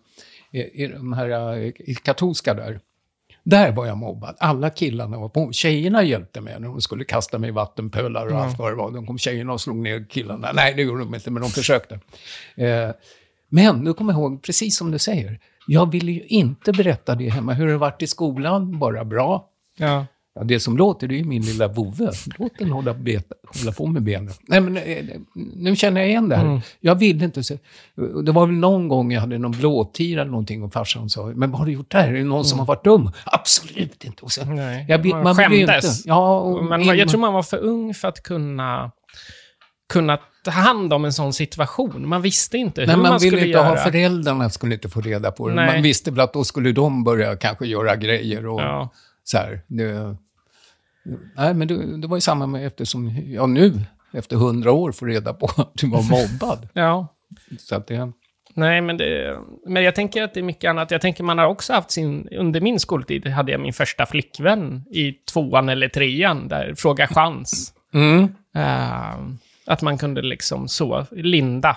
[0.58, 2.80] i, de här eh, i katolska där,
[3.42, 4.36] där var jag mobbad.
[4.38, 5.52] Alla killarna var på.
[5.52, 8.90] Tjejerna hjälpte mig när de skulle kasta mig i vattenpölar och allt vad det var.
[8.90, 10.52] De kom tjejerna och slog ner killarna.
[10.52, 12.00] Nej, det gjorde de inte, men de försökte.
[12.54, 12.90] Eh,
[13.48, 17.28] men nu kommer jag ihåg, precis som du säger, jag ville ju inte berätta det
[17.28, 17.52] hemma.
[17.52, 18.78] Hur det varit i skolan?
[18.78, 19.48] Bara bra.
[19.76, 20.06] Ja.
[20.38, 22.10] Ja, det som låter, det är ju min lilla vovve.
[22.38, 24.32] Låt den hålla, beta, hålla på med benen.
[24.48, 26.44] Nej, men eh, nu känner jag igen det här.
[26.44, 26.60] Mm.
[26.80, 27.58] Jag vill inte se...
[28.24, 31.50] Det var väl någon gång jag hade någon blåtira eller någonting och farsan sa, men
[31.50, 32.08] vad har du gjort där?
[32.08, 33.10] Är det någon som har varit dum?
[33.24, 34.22] Absolut inte.
[34.22, 34.56] Och sen, Mm.
[34.56, 35.72] Nej, jag, man man ju inte...
[35.72, 36.06] skämdes.
[36.06, 38.90] Ja, och Man, jag tror man var för ung för att kunna,
[39.92, 42.08] kunna ta hand om en sån situation.
[42.08, 43.68] Man visste inte hur Nej, man, man ville skulle inte göra.
[43.68, 45.54] ha föräldrarna skulle inte få reda på det.
[45.54, 45.72] Nej.
[45.74, 48.88] Man visste väl att då skulle de börja kanske göra grejer och Ja.
[49.24, 49.60] så här.
[49.66, 50.16] Det,
[51.36, 53.80] nej, men det, det var ju samma med eftersom jag nu,
[54.12, 56.68] efter hundra år, får reda på att du var mobbad.
[56.72, 57.14] ja.
[57.58, 58.12] så att det,
[58.56, 60.90] Nej, men, det, men jag tänker att det är mycket annat.
[60.90, 62.28] Jag tänker man har också haft sin...
[62.32, 67.74] Under min skoltid hade jag min första flickvän i tvåan eller trean, där Fråga chans.
[67.94, 68.28] mm.
[68.54, 69.16] Eh,
[69.66, 71.76] att man kunde liksom så, Linda.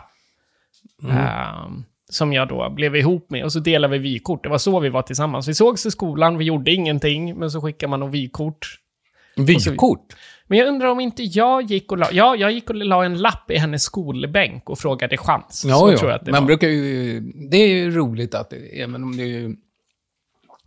[1.04, 1.18] Mm.
[1.18, 3.44] eh, som jag då blev ihop med.
[3.44, 4.44] Och så delade vi vykort.
[4.44, 5.48] Det var så vi var tillsammans.
[5.48, 8.79] Vi sågs i skolan, vi gjorde ingenting, men så skickade man något vykort.
[9.45, 10.15] Vykort.
[10.47, 12.08] Men jag undrar om inte jag gick och la...
[12.12, 15.65] Ja, jag gick och la en lapp i hennes skolbänk och frågade chans.
[15.67, 15.97] Ja, så ja.
[15.97, 16.47] tror jag att det Man var.
[16.47, 19.56] brukar ju, det är ju roligt att, även om det är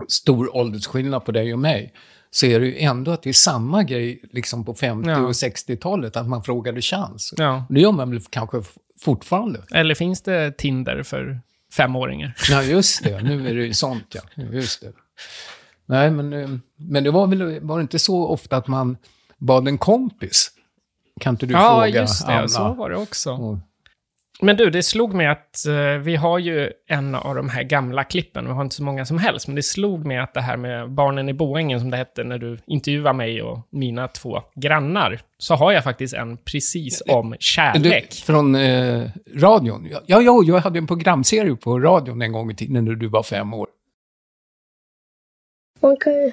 [0.08, 1.92] stor åldersskillnad på dig och mig,
[2.30, 5.18] så är det ju ändå att det är samma grej liksom på 50 Ja.
[5.18, 7.34] och 60-talet, att man frågade chans.
[7.36, 7.66] Ja.
[7.68, 8.62] Det gör man väl kanske
[9.00, 9.62] fortfarande.
[9.70, 11.40] Eller finns det Tinder för
[11.76, 12.34] femåringar?
[12.50, 13.22] Ja, just det.
[13.22, 14.42] Nu är det ju sånt, ja.
[14.52, 14.92] Just det.
[15.92, 18.96] Nej, men, eh, men det var väl var det inte så ofta att man
[19.38, 20.50] bad en kompis?
[21.20, 22.32] Kan inte du ja, fråga just det.
[22.32, 22.48] Anna?
[22.48, 23.32] Så var det också.
[23.32, 23.58] Och-
[24.40, 28.04] Men du, det slog mig att eh, vi har ju en av de här gamla
[28.04, 30.56] klippen, vi har inte så många som helst, men det slog mig att det här
[30.56, 35.20] med barnen i boängen, som det hette när du intervjuade mig och mina två grannar,
[35.38, 38.12] så har jag faktiskt en precis om Du, kärlek.
[38.12, 39.88] från eh, radion?
[40.06, 43.22] Ja, ja, jag hade en programserie på radion en gång i tiden när du var
[43.22, 43.66] fem år.
[45.82, 46.32] Man kan ju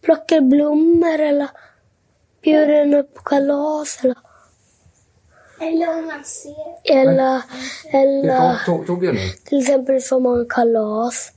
[0.00, 1.48] plocka blommor eller
[2.42, 4.16] bjuda henne upp på kalas eller...
[5.60, 6.54] Eller om man ser.
[6.84, 7.42] Eller,
[9.48, 11.32] till exempel får man kalas.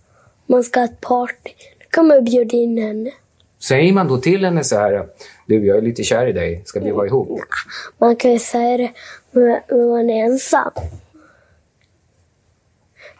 [0.46, 3.12] man ska ha ett party, då kan man bjuda in henne.
[3.60, 5.08] Säger man då till henne så här,
[5.48, 7.39] du jag är lite kär i dig, ska vi vara ihop?
[7.98, 8.91] Man kan ju säga det
[9.32, 10.72] när när man är ensam.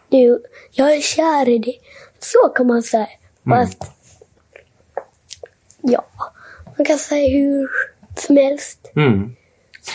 [0.08, 1.80] Du, jag är kär i dig.
[2.18, 3.08] Så kan man säga.
[3.48, 3.84] Fast,
[5.82, 6.04] ja,
[6.76, 7.68] man kan säga hur
[8.16, 8.92] som helst.
[8.96, 9.36] Mm.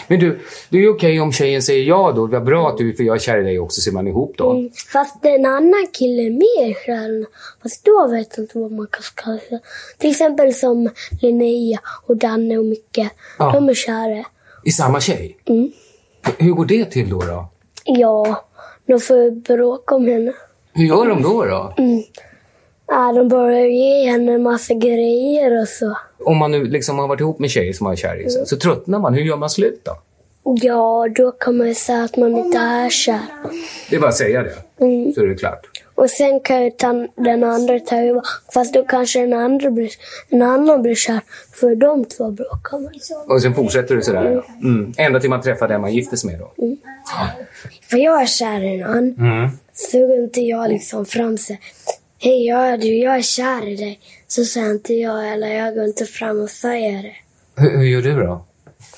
[0.08, 2.94] Men du, det är ju okej om tjejen säger ja då, vad bra att du,
[2.94, 4.52] för jag är kär i dig också, så är man ihop då.
[4.52, 4.70] Mm.
[4.94, 7.26] Fast en annan kille är mer kär.
[7.64, 9.60] Fast då vet jag inte vad man kan kalla det.
[9.98, 10.90] Till exempel som
[11.22, 13.10] Linnea och Danne och Micke.
[13.40, 13.52] Ja.
[13.52, 14.26] De är kära.
[14.66, 15.38] I samma tjej?
[15.46, 15.72] Mm.
[16.38, 17.22] Hur går det till då?
[17.22, 17.50] då?
[17.86, 18.46] Ja,
[18.86, 20.34] de får bråka om henne.
[20.74, 21.46] Hur gör de då?
[21.46, 21.74] då?
[22.94, 25.98] Ja, de börjar ge henne en massa grejer och så.
[26.26, 28.46] Om man nu liksom har varit ihop med tjejer som man är kär i sig,
[28.46, 29.14] så tröttnar man.
[29.14, 29.98] Hur gör man slut då?
[30.62, 33.20] Ja, då kan man ju säga att man inte är kär.
[33.90, 34.56] Det är bara att säga det,
[35.14, 35.68] så är det klart.
[35.96, 36.72] Och sen kan ju
[37.16, 38.22] den andra ta över.
[38.54, 39.92] Fast då kanske den andra blir,
[40.30, 41.22] en annan blir kär.
[41.54, 42.92] För de två bråkar man.
[43.28, 44.44] Och sen fortsätter det sådär.
[44.64, 44.94] Mm.
[44.98, 46.52] Ända till man träffar den man gifter sig med då.
[47.90, 49.16] För jag är kär i någon.
[49.20, 49.50] Mm.
[49.74, 51.60] Så går inte jag liksom fram säger
[52.24, 54.00] Hej, jag, är- du, jag är kär i dig.
[54.28, 57.16] Så säger inte jag, eller jag går inte fram och säger det.
[57.62, 58.46] Hur, hur gör du då?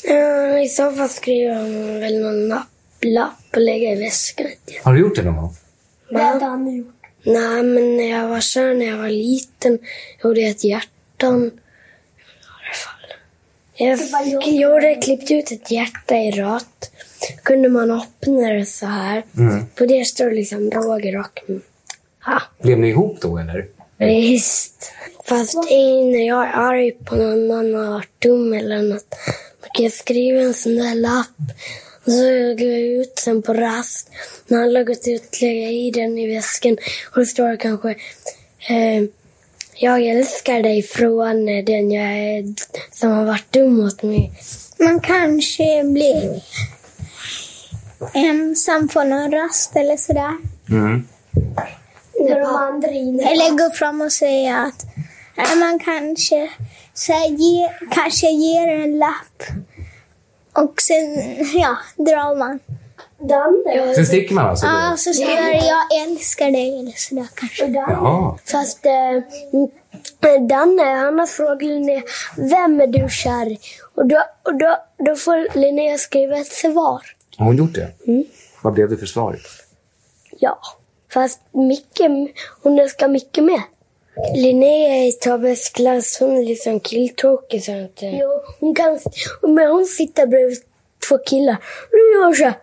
[0.04, 2.68] Ja, I så fall skriver jag väl någon lapp,
[3.02, 4.48] lapp och lägger i väskan.
[4.84, 5.56] Har du gjort det någon gång?
[6.10, 6.96] Det hade han gjort.
[7.26, 9.80] Nej, men när jag var kär när jag var liten
[10.24, 11.52] gjorde jag ett hjärtan.
[13.76, 14.30] I alla fall.
[14.32, 16.92] Jag gjorde, klippte ut ett hjärta i rött.
[17.44, 19.24] Kunde man öppna det så här.
[19.76, 21.40] På det står liksom Roger och...
[22.62, 23.66] Blev ni ihop då eller?
[23.98, 24.92] visst.
[25.26, 29.16] Fast när jag är arg på någon annan har varit dum eller något.
[29.62, 31.28] Då kan jag skriva en sån där lapp.
[32.06, 34.10] Och så går jag ut sen på rast.
[34.48, 36.78] När alla har gått ut lägger jag i den i väskan.
[37.12, 37.90] Och då står det kanske
[38.70, 39.04] eh,
[39.76, 42.54] Jag älskar dig från den jag är,
[42.92, 44.32] som har varit dum mot mig.
[44.80, 46.42] Man kanske blir
[48.14, 50.38] ensam på någon rast eller sådär.
[50.70, 51.08] Mm.
[51.32, 51.72] När de andra är inne.
[52.20, 54.86] Eller gå fram och säga att
[55.60, 56.50] man kanske,
[56.94, 59.44] så här, ge, kanske ger en lapp.
[60.54, 61.16] Och sen
[61.54, 62.60] ja, drar man.
[63.20, 63.96] Danne.
[63.96, 64.66] Sen sticker man alltså?
[64.66, 64.98] Ja, Då?
[64.98, 67.66] så står det jag älskar dig eller sådär kanske.
[67.66, 68.38] Jaha.
[68.52, 72.02] Fast eh, Danne, han har frågat Linnea,
[72.38, 73.60] vem är du kär i?
[73.96, 77.02] Och då, och då, då får Linnea skriva ett svar.
[77.38, 77.92] Har hon gjort det?
[78.62, 79.40] Vad blev det för svar?
[80.40, 80.60] Ja.
[81.14, 83.62] Fast Micke, hon älskar Micke med.
[84.36, 87.64] Linnea i Tobbes klass, hon är liksom killtråkig.
[87.64, 89.00] Så att, eh, jo, hon kan,
[89.42, 90.58] men hon sitter bredvid
[91.10, 91.56] två killar.
[91.56, 92.54] Och då gör hon så här.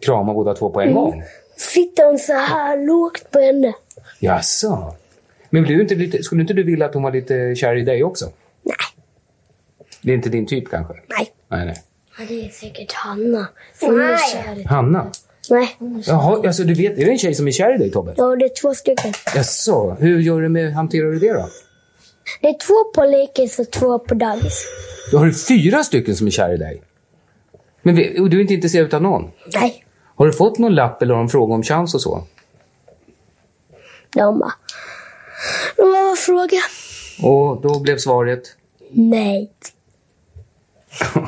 [0.00, 1.22] Krama båda två på en gång?
[1.56, 3.72] Sitter hon så här lågt på henne.
[4.20, 4.94] Jaså?
[5.50, 7.82] Men blev du inte lite, skulle inte du vilja att hon var lite kär i
[7.82, 8.30] dig också?
[8.62, 8.76] Nej.
[10.02, 10.94] Det är inte din typ kanske?
[11.06, 11.32] Nej.
[11.48, 11.82] Nej, nej.
[12.18, 13.48] Ja, det är säkert Hanna.
[13.80, 14.64] Hon är kär i...
[14.64, 15.12] Hanna?
[15.50, 15.76] Nej.
[16.06, 18.14] Jaha, alltså du vet, är det en tjej som är kär i dig Tobbe?
[18.16, 19.12] Ja, det är två stycken.
[19.34, 21.48] Jaså, hur gör du med, hanterar du det då?
[22.40, 24.66] Det är två på lekis och två på dagis.
[25.10, 26.82] Du har fyra stycken som är kär i dig.
[27.82, 29.30] Men och du är inte intresserad av någon?
[29.54, 29.84] Nej.
[30.16, 32.24] Har du fått någon lapp eller har de frågat om chans och så?
[34.14, 34.52] De bara...
[35.76, 36.62] Vad var frågan?
[37.22, 38.42] Och då blev svaret?
[38.90, 39.50] Nej.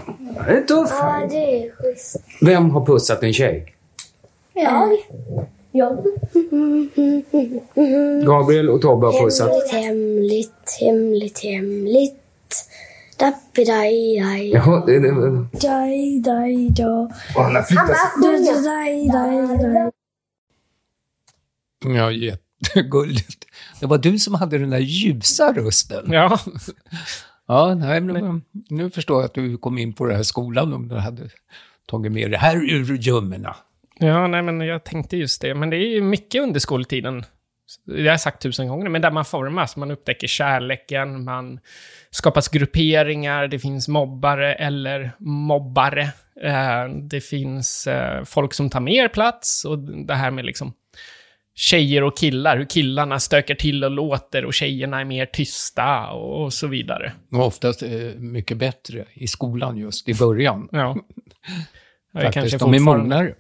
[0.46, 0.92] Det är tufft.
[0.98, 2.16] Ja, det är schysst.
[2.40, 3.74] Vem har pussat en tjej?
[4.62, 4.98] Jag?
[5.72, 6.04] Jag?
[8.26, 9.50] Gabriel och Tobbe har pussat.
[9.72, 12.14] Hemligt, hemligt, hemligt, hemligt.
[13.18, 14.50] Dappidaj-daj.
[14.50, 15.10] Jaha, det, det,
[15.52, 17.08] Daj-daj-daj.
[17.36, 17.96] och han har flyttat.
[21.96, 23.44] Ja, jättegulligt.
[23.80, 26.12] Det var du som hade den där ljusa rösten.
[26.12, 26.38] Ja,
[27.50, 30.88] Ja, nej, men, nu förstår jag att du kom in på den här skolan om
[30.88, 31.30] du hade
[31.86, 33.56] tagit med det här ur gömmorna.
[33.98, 35.54] Ja nej, men jag tänkte just det.
[35.54, 37.24] Men det är ju mycket under skoltiden.
[37.86, 39.76] Det har jag sagt tusen gånger, men där man formas.
[39.76, 41.60] Man upptäcker kärleken, man
[42.10, 46.02] skapas grupperingar, det finns mobbare eller mobbare.
[46.42, 50.72] Eh, det finns eh, folk som tar mer plats och det här med liksom
[51.54, 56.52] tjejer och killar, hur killarna stökar till och låter och tjejerna är mer tysta och,
[56.52, 57.12] så vidare.
[57.32, 60.68] Och oftast eh, mycket bättre i skolan just i början.
[60.72, 60.96] Ja.
[62.12, 63.34] Faktiskt, kanske de är mognare.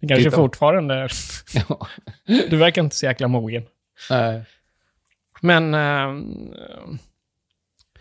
[0.00, 0.36] Det kanske Titta.
[0.36, 1.10] fortfarande är.
[1.68, 1.86] Ja.
[2.50, 3.62] Du verkar inte så jäkla mogen.
[4.10, 4.42] Nej.
[5.40, 6.12] Men, eh,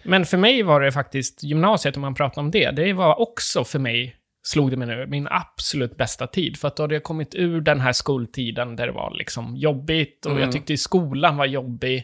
[0.04, 3.64] men för mig var det faktiskt gymnasiet, om man pratar om det, det var också
[3.64, 6.58] för mig slog det mig nu, min absolut bästa tid.
[6.58, 10.26] För att då hade jag kommit ur den här skoltiden där det var liksom jobbigt
[10.26, 10.44] och Mm.
[10.44, 12.04] jag tyckte skolan var jobbig.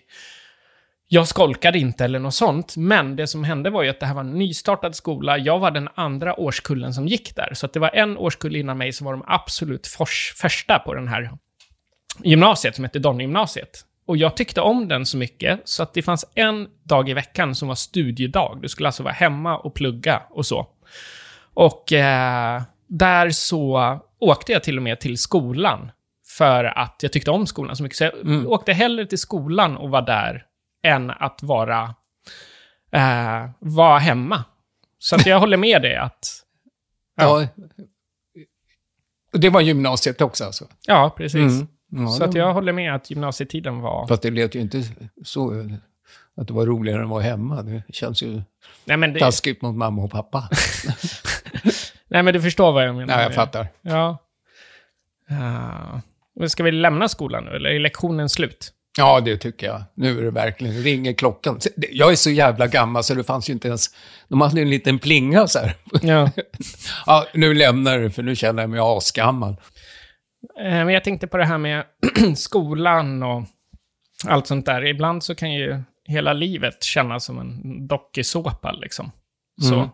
[1.10, 4.14] Jag skolkade inte eller något sånt, men det som hände var ju att det här
[4.14, 5.38] var en nystartad skola.
[5.38, 8.78] Jag var den andra årskullen som gick där, så att det var en årskull innan
[8.78, 9.88] mig som var de absolut
[10.36, 11.32] första på den här
[12.24, 13.86] gymnasiet som hette Donnegymnasiet.
[14.08, 17.56] Och jag tyckte om den så mycket så att det fanns en dag i veckan
[17.56, 18.60] som var studiedag.
[18.62, 20.68] Du skulle alltså vara hemma och plugga och så.
[21.54, 25.92] Och eh, där så åkte jag till och med till skolan
[26.38, 27.98] för att jag tyckte om skolan så mycket.
[27.98, 30.44] Så jag åkte hellre till skolan och var där
[30.88, 31.96] än att vara,
[32.92, 34.44] eh, vara hemma.
[35.00, 36.44] Så att jag håller med dig att,
[37.18, 37.48] Ja.
[39.34, 40.68] Och Det var gymnasiet också alltså?
[40.88, 41.36] ja, precis.
[41.62, 41.68] Mm.
[41.90, 44.08] Ja, så att jag håller med att gymnasietiden var...
[44.08, 44.84] Fast det lät ju inte
[45.24, 45.70] så
[46.36, 47.62] att det var roligare än att vara hemma.
[47.62, 48.42] Det känns ju
[48.86, 50.50] Nej men, det, taskigt mot mamma och pappa.
[52.08, 53.16] nej, men du förstår vad jag menar.
[53.16, 53.68] Nej, jag fattar.
[53.82, 54.18] Ja.
[55.32, 58.74] Uh, ska vi lämna skolan nu, eller är lektionen slut?
[58.98, 59.84] Ja, det tycker jag.
[59.96, 61.60] Nu är det verkligen, ringer klockan.
[61.92, 63.86] Jag är så jävla gammal så det fanns ju inte ens...
[64.28, 65.76] De hade en liten plinga så här.
[66.02, 66.32] Ja.
[67.06, 69.52] Ja, nu lämnar du för nu känner jag mig asgammal.
[70.60, 71.84] Eh, Men jag tänkte på det här med
[72.38, 73.44] skolan och
[74.28, 74.86] allt sånt där.
[74.86, 79.12] Ibland så kan ju hela livet kännas som en dokusåpa liksom.
[79.62, 79.90] Så, Mm.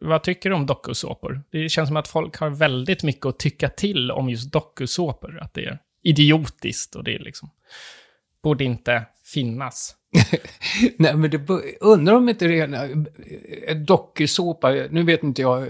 [0.00, 1.42] vad tycker du om dokusåpor?
[1.52, 5.38] Det känns som att folk har väldigt mycket att tycka till om just dokusåpor.
[5.42, 7.50] Att det är idiotiskt och det är liksom...
[8.44, 9.02] Borde inte
[9.34, 9.94] finnas.
[10.96, 11.40] Nej, men det
[11.80, 12.64] undrar om inte det är
[13.68, 15.68] en dokusåpa, nu vet inte jag, eh,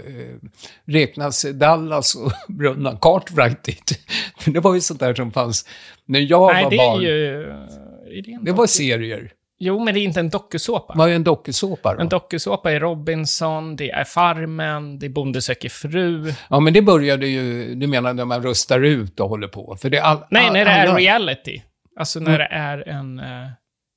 [0.85, 3.99] räknas Dallas och Bröderna Cartwright dit?
[4.45, 5.65] Det var ju sånt där som fanns
[6.05, 6.99] när jag Nej, var det barn.
[6.99, 7.41] är ju...
[7.41, 9.31] Är det, Det var serier.
[9.59, 10.93] Jo, men det är inte en dokusåpa.
[10.97, 12.01] Vad är en dokusåpa då?
[12.01, 16.33] En dokusåpa är Robinson, det är Farmen, det är Bonde söker fru.
[16.49, 19.77] Ja, men det började ju, du menar när man röstar ut och håller på?
[19.81, 21.61] För det är all, Nej, all, när det är alla- reality.
[21.95, 23.19] Alltså när det är en...
[23.19, 23.25] eh,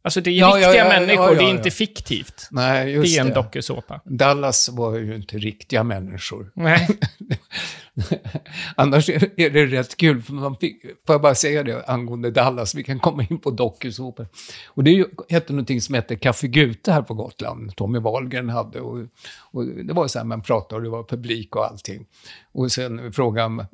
[0.02, 2.48] Alltså det är Ja, riktiga ja, ja, människor, det är inte fiktivt.
[2.50, 3.34] Nej, just Det är en det.
[3.34, 4.00] dokusåpa.
[4.04, 6.50] Dallas var ju inte riktiga människor.
[6.54, 6.88] Nej.
[8.76, 12.30] Annars är är det rätt kul, för man fick, får jag bara säga det angående
[12.30, 14.26] Dallas, vi kan komma in på dokusåpor.
[14.66, 18.80] Och det hette någonting som hette Café Gute här på Gotland, Tommy Wahlgren hade.
[18.80, 18.98] Och,
[19.50, 22.06] och det var så här, man pratade och det var publik och allting.
[22.52, 23.66] Och sen frågade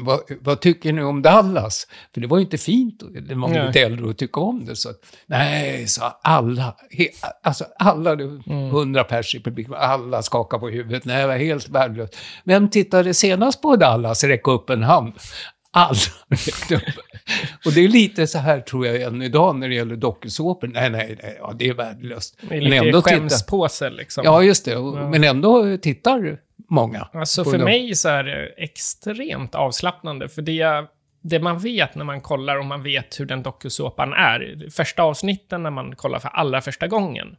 [0.00, 1.86] vad, vad tycker ni om Dallas?
[2.14, 3.66] För det var ju inte fint när man var Nej.
[3.66, 4.76] lite äldre att tycka om det.
[4.76, 4.88] Så
[5.26, 6.76] nej, sa alla.
[6.90, 7.06] He,
[7.42, 11.04] alltså alla, var hundra pers i publiken, alla skakade på huvudet.
[11.04, 12.16] Nej, det var helt värdelöst.
[12.44, 14.24] Vem tittade senast på Dallas?
[14.24, 15.12] Räck upp en hand.
[15.70, 15.94] Alla
[16.28, 16.82] räckte upp.
[17.66, 20.66] Och det är lite så här tror jag än idag när det gäller dokusåpor.
[20.66, 22.38] Nej, nej, nej, ja, det är värdelöst.
[22.40, 24.24] Det är Men lite ändå tittar- skämspåse liksom.
[24.24, 24.76] Ja, just det.
[24.76, 26.38] Och, Men ändå tittar
[26.70, 27.08] många.
[27.12, 30.28] Alltså för mig så är det extremt avslappnande.
[30.28, 30.86] För det,
[31.22, 34.70] det man vet när man kollar och man vet hur den dokusåpan är.
[34.70, 37.36] Första avsnitten när man kollar för allra första gången.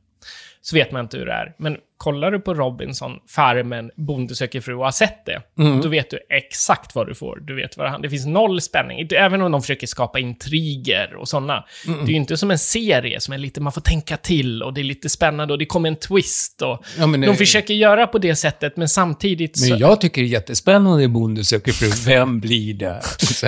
[0.61, 1.55] Så vet man inte hur det är.
[1.57, 5.41] Men kollar du på Robinson, Farmen, Bonde söker fru och har sett det.
[5.59, 5.81] Mm.
[5.81, 7.39] Då vet du exakt vad du får.
[7.39, 9.07] Du vet vad det, det finns noll spänning.
[9.11, 11.65] Även om de försöker skapa intriger och sådana.
[11.87, 11.99] Mm.
[11.99, 14.73] Det är ju inte som en serie som är lite, man får tänka till och
[14.73, 16.61] det är lite spännande och det kommer en twist.
[16.61, 19.69] Och Ja, de eh, försöker göra på det sättet, men samtidigt så...
[19.69, 21.89] Men jag tycker det är jättespännande i Bonde söker fru.
[22.05, 23.01] Vem blir det?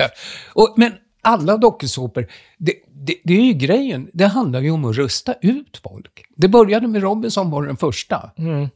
[0.52, 2.26] Och, men alla dokusåpor,
[2.58, 4.10] det, det, det är ju grejen.
[4.12, 6.24] Det handlar ju om att rösta ut folk.
[6.36, 8.30] Det började med Robinson var den första.
[8.38, 8.68] Mm.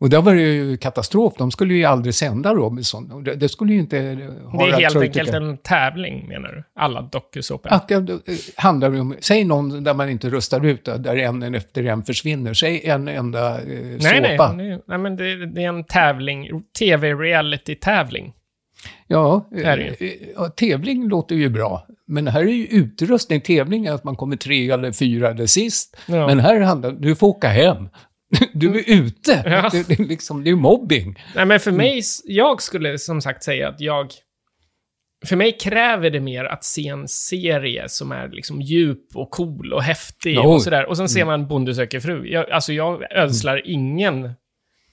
[0.00, 1.34] Och där var det ju katastrof.
[1.38, 3.24] De skulle ju aldrig sända Robinson.
[3.24, 3.96] Det, det skulle ju inte...
[3.96, 6.64] Det är helt enkelt en tävling, menar du?
[6.74, 7.72] Alla dokusåpor?
[7.72, 8.18] Att det eh,
[8.56, 12.54] handlar om, säg någon där man inte röstar ut, där en efter en försvinner.
[12.54, 14.52] Säg en enda eh, nej, nej, såpa.
[14.52, 16.48] nej, nej, men det, det är en tävling.
[16.78, 18.32] TV-reality-tävling.
[19.06, 19.62] Ja, det
[20.00, 21.86] eh, ja, tävling låter ju bra.
[22.06, 23.40] Men här är ju utrustning.
[23.40, 25.96] Tävling är att man kommer tre eller fyra eller sist.
[26.06, 26.26] Ja.
[26.26, 27.88] Men här handlar du får åka hem.
[28.54, 29.42] Du är ute.
[29.46, 29.68] Ja.
[29.72, 31.24] Det, det, är liksom, det är mobbing.
[31.34, 34.10] Nej, men för mig, jag skulle som sagt säga att jag...
[35.26, 39.72] För mig kräver det mer att se en serie som är liksom djup och cool
[39.72, 40.86] och häftig Ja, och sådär.
[40.86, 42.28] Och sen ser man Bonde söker fru.
[42.28, 44.30] Jag, alltså, jag ödslar ingen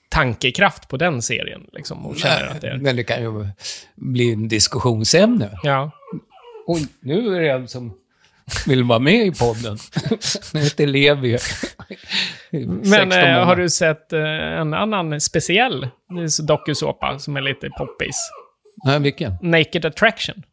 [0.10, 2.78] tankekraft på den serien, liksom, och känner att det är...
[2.78, 3.48] Men det kan ju
[3.96, 5.60] bli en diskussionsämne.
[5.64, 5.92] Ja.
[6.68, 7.94] Och nu är det en som
[8.68, 9.78] vill vara med i podden.
[10.54, 11.38] Han heter Levi.
[12.84, 14.22] Men eh, har du sett eh,
[14.60, 15.88] en annan speciell
[16.44, 18.30] dokusåpa som är lite poppis?
[18.86, 19.34] Nej, vilken?
[19.42, 20.44] Naked Attraction.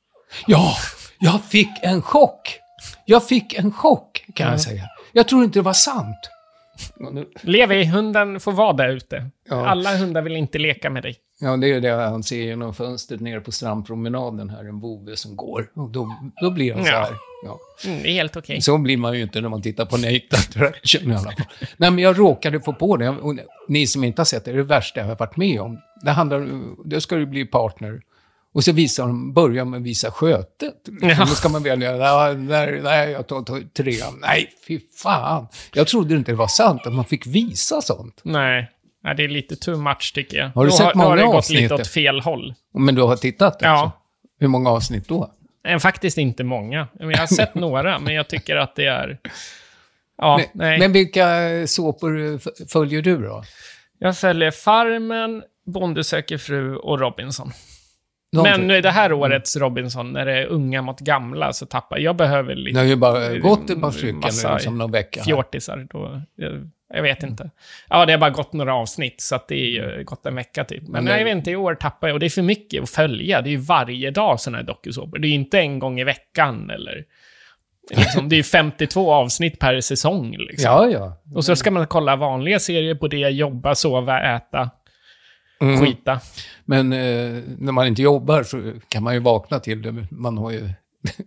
[0.46, 0.76] Ja,
[1.18, 2.58] jag fick en chock.
[3.04, 4.82] Jag fick en chock, kan jag säga.
[5.12, 6.30] Jag tror inte det var sant.
[7.40, 9.30] Levi, hunden får vara där ute.
[9.48, 9.66] Ja.
[9.66, 11.16] Alla hundar vill inte leka med dig.
[11.40, 15.36] Ja, det är det han ser genom fönstret nere på strandpromenaden här, en bove som
[15.36, 15.70] går.
[15.74, 16.98] Och då, då blir han så Ja.
[16.98, 17.14] här.
[17.44, 17.58] Ja.
[17.90, 18.60] Mm, det är helt okej.
[18.60, 21.46] Så blir man ju inte när man tittar på Naked Attraction i alla fall.
[21.76, 23.08] Nej, men jag råkade få på det.
[23.08, 23.34] Och
[23.68, 25.78] ni som inte har sett det, det är det värsta jag har varit med om.
[26.02, 26.48] Det handlar,
[26.84, 28.00] då ska du bli partner.
[28.54, 30.74] Och så visar de, börjar med att visa skötet.
[31.00, 31.16] Ja.
[31.18, 34.18] Då ska man välja, nej, nej, nej jag tar, tar trean.
[34.22, 35.46] Nej, fy fan.
[35.74, 38.20] Jag trodde inte det var sant att man fick visa sånt.
[38.22, 38.70] Nej.
[39.04, 40.48] Nej, det är lite too much tycker jag.
[40.48, 41.60] Har du då sett har, då har många det gått avsnitt?
[41.60, 42.54] lite åt fel håll.
[42.74, 43.64] Men du har tittat också?
[43.66, 43.92] Ja.
[44.40, 45.30] Hur många avsnitt då?
[45.68, 46.88] Eh, Faktiskt inte många.
[46.98, 49.18] Jag har sett några, men jag tycker att det är...
[50.18, 50.78] Ja, Men, nej.
[50.78, 51.26] men vilka
[51.66, 53.44] såpor f- följer du då?
[53.98, 57.52] Jag följer Farmen, Bonde söker fru och Robinson.
[58.34, 62.16] De Men det här årets Robinson, när det är unga mot gamla, så tappar jag.
[62.16, 65.20] behöver Det lite har ju bara gått ett par stycken massa nu, som någon vecka.
[65.20, 65.24] här.
[65.24, 65.86] fjortisar.
[65.90, 67.50] Då, jag, jag vet inte.
[67.88, 69.66] Ja, det har bara gått några avsnitt, så att det är
[69.98, 70.82] ju gått en vecka typ.
[70.82, 72.14] Men, Men nej, det- jag vet inte, i år tappar jag.
[72.14, 73.40] Och det är för mycket att följa.
[73.42, 75.18] Det är ju varje dag sådana här dokusåpor.
[75.18, 77.04] Det är ju inte en gång i veckan eller...
[77.90, 80.36] Liksom, det är ju 52 avsnitt per säsong.
[80.38, 80.70] Liksom.
[80.72, 81.16] Ja, ja.
[81.34, 84.70] Och så ska man kolla vanliga serier på det, jobba, sova, äta,
[85.60, 85.80] Mm.
[85.80, 86.20] skita.
[86.64, 90.06] Men eh, när man inte jobbar så kan man ju vakna till det.
[90.10, 90.68] Man har ju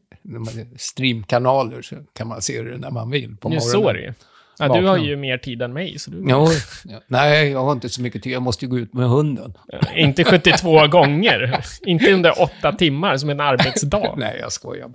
[0.78, 3.70] streamkanaler så kan man se det när man vill på morgonen.
[3.70, 4.14] så är det ju.
[4.60, 6.26] Ja, du har ju mer tid än mig, så du...
[6.30, 6.48] Jo,
[6.86, 7.02] ja.
[7.08, 8.34] Nej, jag har inte så mycket tid.
[8.34, 9.54] Jag måste ju gå ut med hunden.
[9.96, 11.62] Inte 72 gånger.
[11.86, 14.14] Inte under åtta timmar som en arbetsdag.
[14.18, 14.90] Nej, jag skojar.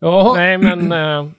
[0.00, 0.92] Ja, Nej, men...
[0.92, 1.30] eh,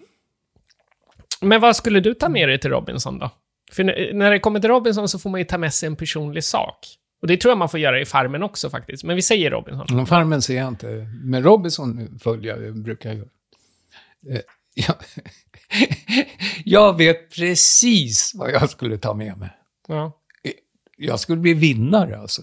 [1.42, 3.30] men vad skulle du ta med dig till Robinson då?
[3.72, 6.44] För när det kommer till Robinson så får man ju ta med sig en personlig
[6.44, 6.88] sak.
[7.22, 9.04] Och det tror jag man får göra i Farmen också faktiskt.
[9.04, 9.86] Men vi säger Robinson.
[9.96, 10.88] Men Farmen ser jag inte.
[11.24, 13.28] Men Robinson följer jag, brukar jag göra.
[14.36, 14.42] Eh,
[14.74, 14.96] Jag,
[16.66, 19.50] jag vet precis vad jag skulle ta med mig.
[19.88, 20.18] Ja.
[20.98, 22.42] Jag skulle bli vinnare alltså.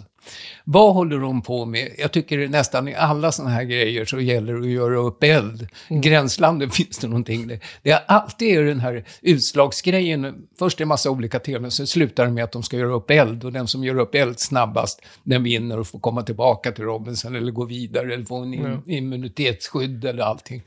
[0.64, 1.88] Vad håller de på med?
[1.98, 5.68] Jag tycker nästan i alla sådana här grejer så gäller det att göra upp eld.
[5.88, 6.00] Mm.
[6.00, 7.46] Gränslandet finns det någonting.
[7.46, 10.34] Det, det är alltid är den här utslagsgrejen.
[10.58, 12.94] Först är det en massa olika teman, sen slutar det med att de ska göra
[12.94, 13.44] upp eld.
[13.44, 17.36] Och den som gör upp eld snabbast, den vinner och får komma tillbaka till Robinson
[17.36, 20.62] eller gå vidare eller få en im- immunitetsskydd eller allting.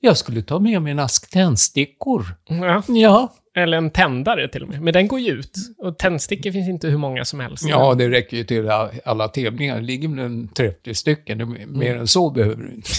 [0.00, 2.26] Jag skulle ta med mig en ask tändstickor.
[2.48, 2.82] ja.
[2.88, 3.34] Ja.
[3.62, 4.82] Eller en tändare till och med.
[4.82, 5.52] Men den går ju ut.
[5.78, 7.64] Och tändstickor finns inte hur många som helst.
[7.68, 8.70] Ja, det räcker ju till
[9.04, 9.76] alla, tävlingar.
[9.76, 11.56] Det ligger väl en 30 stycken.
[11.68, 12.90] Mer än så behöver du inte.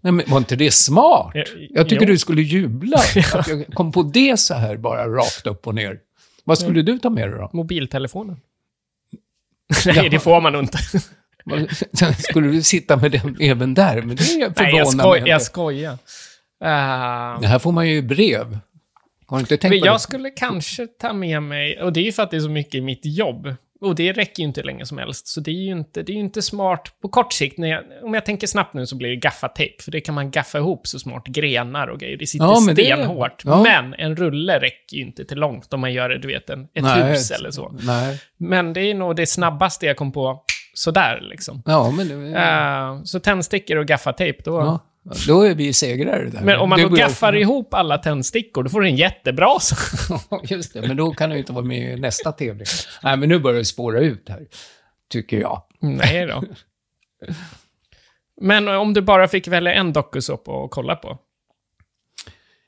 [0.00, 1.30] Nej, men var inte det smart?
[1.34, 2.12] Ja, Jag tycker jo.
[2.12, 2.96] du skulle jubla.
[3.34, 5.98] Att jag kom på det så här bara rakt upp och ner.
[6.44, 7.50] Vad skulle du ta med dig då?
[7.52, 8.40] Mobiltelefonen.
[9.86, 10.78] Nej, det får man inte.
[12.18, 14.02] Skulle du sitta med den även där?
[14.02, 15.92] Men det är jag Nej, jag, skoj, jag skojar.
[15.92, 18.58] Uh, Det här får man ju i brev.
[19.26, 19.98] Har du inte tänkt Men på jag det?
[20.00, 22.74] skulle kanske ta med mig, och det är ju för att det är så mycket
[22.74, 25.72] i mitt jobb, och det räcker ju inte länge som helst, så det är ju
[25.72, 27.58] inte, det är inte smart på kort sikt.
[27.58, 30.30] När jag, om jag tänker snabbt nu så blir det gaffatejp, för det kan man
[30.30, 32.16] gaffa ihop så smart, grenar och grejer.
[32.16, 33.42] Det sitter Ja, men det- stenhårt.
[33.44, 33.62] ja.
[33.62, 36.62] Men en rulle räcker ju inte till långt om man gör det, du vet, en,
[36.62, 37.74] ett Nej, hus eller så.
[37.80, 38.20] Nej.
[38.36, 41.62] Men det är nog det snabbaste jag kom på sådär liksom.
[41.66, 42.08] Ja, men...
[42.08, 44.50] Det, Eh, så tändstickor och gaffatejp, då...
[44.60, 44.80] ja,
[45.26, 46.40] då är vi segrare där.
[46.40, 49.58] Men om man Det då gaffar ihop alla tändstickor, då får du en jättebra
[50.42, 50.88] just det.
[50.88, 52.66] Men då kan du inte vara med i nästa tävling.
[53.02, 54.46] Nej, men nu börjar det spåra ut här.
[55.10, 55.62] Tycker jag.
[55.80, 56.42] Nej då.
[58.40, 61.18] Men om du bara fick välja en dokusåpa att kolla på?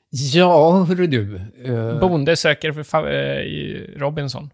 [0.09, 1.41] Ja, hörru du.
[1.63, 4.49] Eh, Bonde söker för eh, Robinson.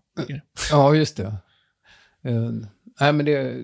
[0.71, 1.33] ja, just det.
[2.23, 2.51] Eh,
[2.99, 3.63] nej, men det,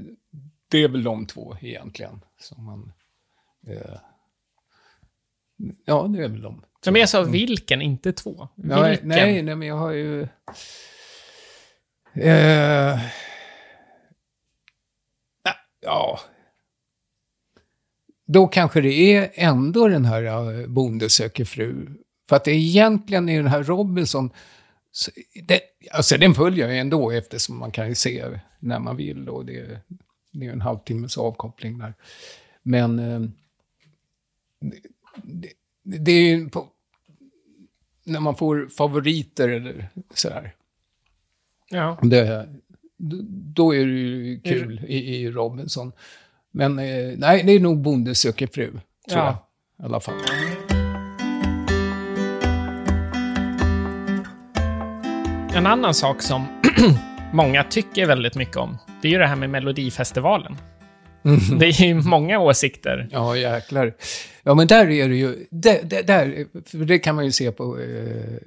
[0.72, 2.22] det är väl de två egentligen.
[2.40, 2.92] Som man,
[3.68, 3.98] eh,
[5.86, 6.64] ja, det är väl de.
[6.86, 8.48] Men jag sa vilken, inte två.
[8.56, 9.08] Nej, Vilken?
[9.08, 10.28] nej, nej, men jag har ju...
[12.14, 13.00] Eh,
[15.82, 16.20] ja.
[18.26, 21.88] Då kanske det är ändå den här uh, Bonde söker fru.
[22.30, 24.30] För att det egentligen är den här Robinson...
[24.92, 25.12] så-
[25.48, 29.46] Det, alltså den följer jag ändå eftersom man kan ju se när man vill och
[29.46, 29.82] det,
[30.32, 31.94] det är en halvtimmes avkoppling där.
[32.64, 33.22] Men eh,
[35.16, 35.50] det,
[35.84, 36.68] det, det är ju på,
[38.04, 40.54] när man får favoriter eller sådär.
[41.70, 41.98] Ja.
[42.02, 42.50] Det,
[43.54, 45.92] då- är det ju kul i, i Robinson.
[46.52, 49.26] Men eh, nej, det är nog Bonde söker fru, tror Ja.
[49.78, 49.86] jag.
[49.86, 50.16] I alla fall.
[55.54, 56.46] En annan sak som
[57.34, 60.58] många tycker väldigt mycket om, det är ju det här med Melodifestivalen.
[61.60, 63.10] Det är ju många åsikter.
[63.12, 63.94] Ja, jäklar.
[64.44, 65.48] Ja, men där är det ju...
[65.52, 67.80] Där, där, där, för det kan man ju se på...
[67.80, 68.38] Eh,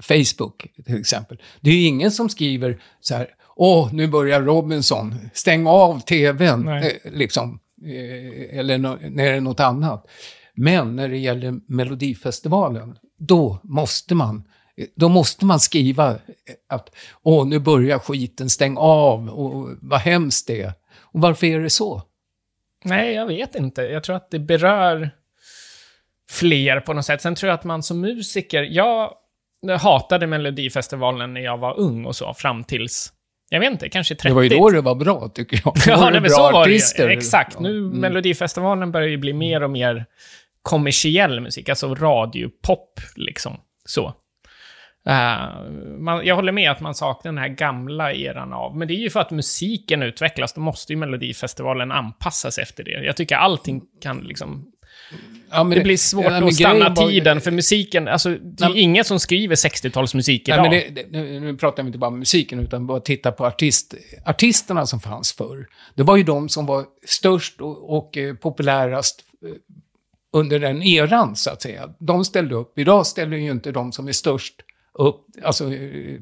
[0.00, 1.42] Facebook till exempel.
[1.60, 3.26] Det är ju ingen som skriver så här,
[3.56, 7.60] åh, nu börjar Robinson, stäng av tvn, eh, liksom.
[7.86, 10.06] Eh, eller nå- när det är något annat.
[10.54, 14.44] Men när det gäller Melodifestivalen, då måste man
[14.96, 16.18] då måste man skriva
[16.68, 16.90] att
[17.22, 20.72] åh, nu börjar skiten, stäng av och vad hemskt det är.
[21.12, 22.02] Och varför är det så?
[22.84, 23.82] Nej, jag vet inte.
[23.82, 25.10] Jag tror att det berör
[26.30, 27.22] fler på något sätt.
[27.22, 28.62] Sen tror jag att man som musiker...
[28.62, 29.12] Jag
[29.80, 33.12] hatade Melodifestivalen när jag var ung och så, fram tills...
[33.48, 34.28] Jag vet inte, kanske 30.
[34.28, 35.74] Det var ju då det var bra, tycker jag.
[35.74, 37.08] Då Ja, nej, men så var artister.
[37.08, 37.14] det.
[37.14, 37.60] Exakt.
[37.60, 37.78] Nu.
[37.78, 37.90] Mm.
[37.90, 40.06] Melodifestivalen börjar ju bli mer och mer
[40.62, 43.60] kommersiell musik, alltså radiopop, liksom.
[43.84, 44.14] Så.
[45.06, 45.48] Eh,
[45.98, 48.98] man, jag håller med att man saknar den här gamla eran av, men det är
[48.98, 52.90] ju för att musiken utvecklas, då måste ju Melodifestivalen anpassas efter det.
[52.90, 54.68] Jag tycker allting kan liksom...
[55.50, 58.68] Ja, men Det blir svårt ja, att stanna var- tiden, för musiken, alltså, det är
[58.68, 60.70] Nej, ingen som skriver 60-talsmusik Nej, idag.
[60.70, 63.94] det, det, nu nu pratar vi inte bara om musiken, utan bara titta på artist,
[64.26, 65.66] artisterna som fanns förr.
[65.94, 69.52] Det var ju de som var störst och, och eh, populärast eh,
[70.32, 71.90] under den eran, så att säga.
[71.98, 72.78] De ställde upp.
[72.78, 74.54] Idag ställer ju inte de som är störst
[74.94, 75.26] upp.
[75.42, 76.20] Alltså, eh,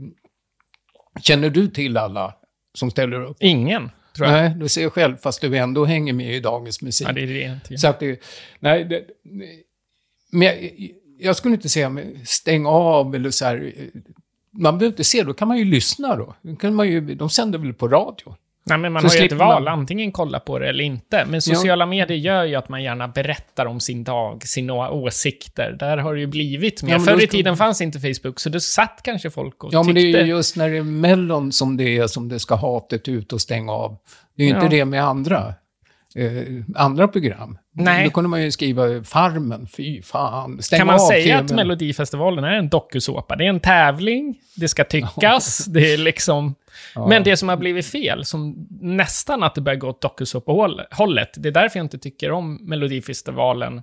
[1.20, 2.34] känner du till alla
[2.74, 3.36] som ställer upp?
[3.40, 4.34] Ingen, tror jag.
[4.34, 7.08] Nej, du ser själv, fast du ändå hänger med i dagens musik.
[7.08, 7.78] Ja, det är det inte.
[7.78, 8.20] Så att det,
[8.60, 9.04] nej, det,
[10.32, 10.72] men jag,
[11.18, 11.92] jag skulle inte säga
[12.24, 13.72] stäng av eller så här.
[14.52, 16.34] Man behöver inte se, då kan man ju lyssna då.
[16.42, 18.36] då kan man ju, de sänder väl på radio?
[18.64, 21.24] Nej, men man Så har ju ett val, man- antingen kolla på det eller inte.
[21.28, 25.76] Men sociala medier gör ju att man gärna berättar om sin dag, sina åsikter.
[25.78, 26.92] Där har det ju blivit mer.
[26.92, 29.94] Ja, Förr i tiden fanns inte Facebook, så då satt kanske folk och Ja, men
[29.94, 30.20] det tyckte...
[30.20, 33.32] är ju just när det är Mellon som det är som det ska hatet ut
[33.32, 33.96] och stänga av.
[34.36, 34.70] Det är ju inte Ja.
[34.70, 35.54] det med andra,
[36.16, 36.42] eh,
[36.74, 37.58] andra program.
[37.72, 38.04] Nej.
[38.04, 41.56] Då kunde man ju skriva Farmen, fy fan, stäng Kan man säga att TVn.
[41.56, 43.36] Melodifestivalen är en dokusåpa?
[43.36, 46.54] Det är en tävling, det ska tyckas, det är liksom...
[47.08, 51.48] Men det som har blivit fel, som nästan att det börjar gå åt dokusåpa-hållet, det
[51.48, 53.82] är därför jag inte tycker om Melodifestivalen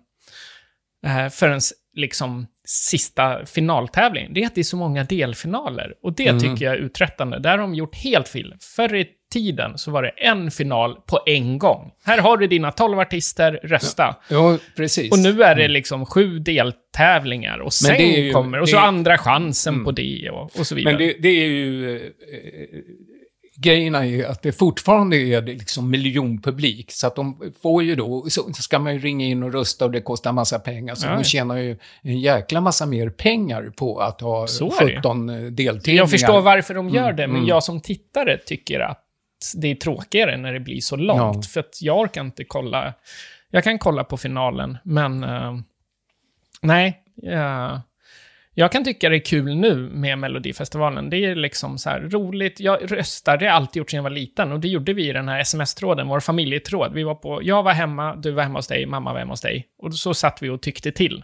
[1.05, 1.61] eh, förrän
[1.97, 5.93] liksom sista finaltävlingen, det är att det är så många delfinaler.
[6.03, 6.39] Och det Mm.
[6.41, 7.39] tycker jag är uttröttande.
[7.39, 8.55] Där har de gjort helt fel.
[8.75, 11.91] Förr i tiden så var det en final på en gång.
[12.05, 14.15] Här har du dina 12 artister, rösta.
[14.29, 15.11] Ja, precis.
[15.11, 18.11] Och nu är det liksom sju deltävlingar och sen Mm.
[18.13, 18.87] är ju- kommer, och så Mm.
[18.87, 20.93] andra chansen på det och, och så vidare.
[20.97, 22.11] Men det, det är ju...
[23.59, 26.91] Grejen är ju att det fortfarande är liksom miljonpublik.
[26.91, 29.91] Så att de får ju då, så ska man ju ringa in och rösta och
[29.91, 30.95] det kostar massa pengar.
[30.95, 31.13] Så ja.
[31.13, 34.95] de tjänar ju en jäkla massa mer pengar på att ha Så är det.
[34.95, 36.01] 17 eh, deltävlingar.
[36.01, 37.47] jag förstår varför de gör Mm, det, men mm.
[37.47, 39.03] jag som tittare tycker att
[39.55, 41.35] det är tråkigare när det blir så långt.
[41.35, 41.41] Ja.
[41.41, 42.93] För att jag orkar inte kolla.
[43.51, 45.57] Jag kan kolla på finalen, men eh,
[46.61, 47.03] nej.
[47.23, 47.79] eh,
[48.59, 51.09] jag kan tycka det är kul nu med Melodifestivalen.
[51.09, 52.59] Det är liksom så här roligt.
[52.59, 54.51] Jag röstar, det har jag alltid gjort sedan jag var liten.
[54.51, 56.93] Och det gjorde vi i den här sms-tråden, vår familjetråd.
[56.93, 59.41] Vi var på, jag var hemma, du var hemma hos dig, mamma var hemma hos
[59.41, 59.67] dig.
[59.77, 61.23] Och så satt vi och tyckte till.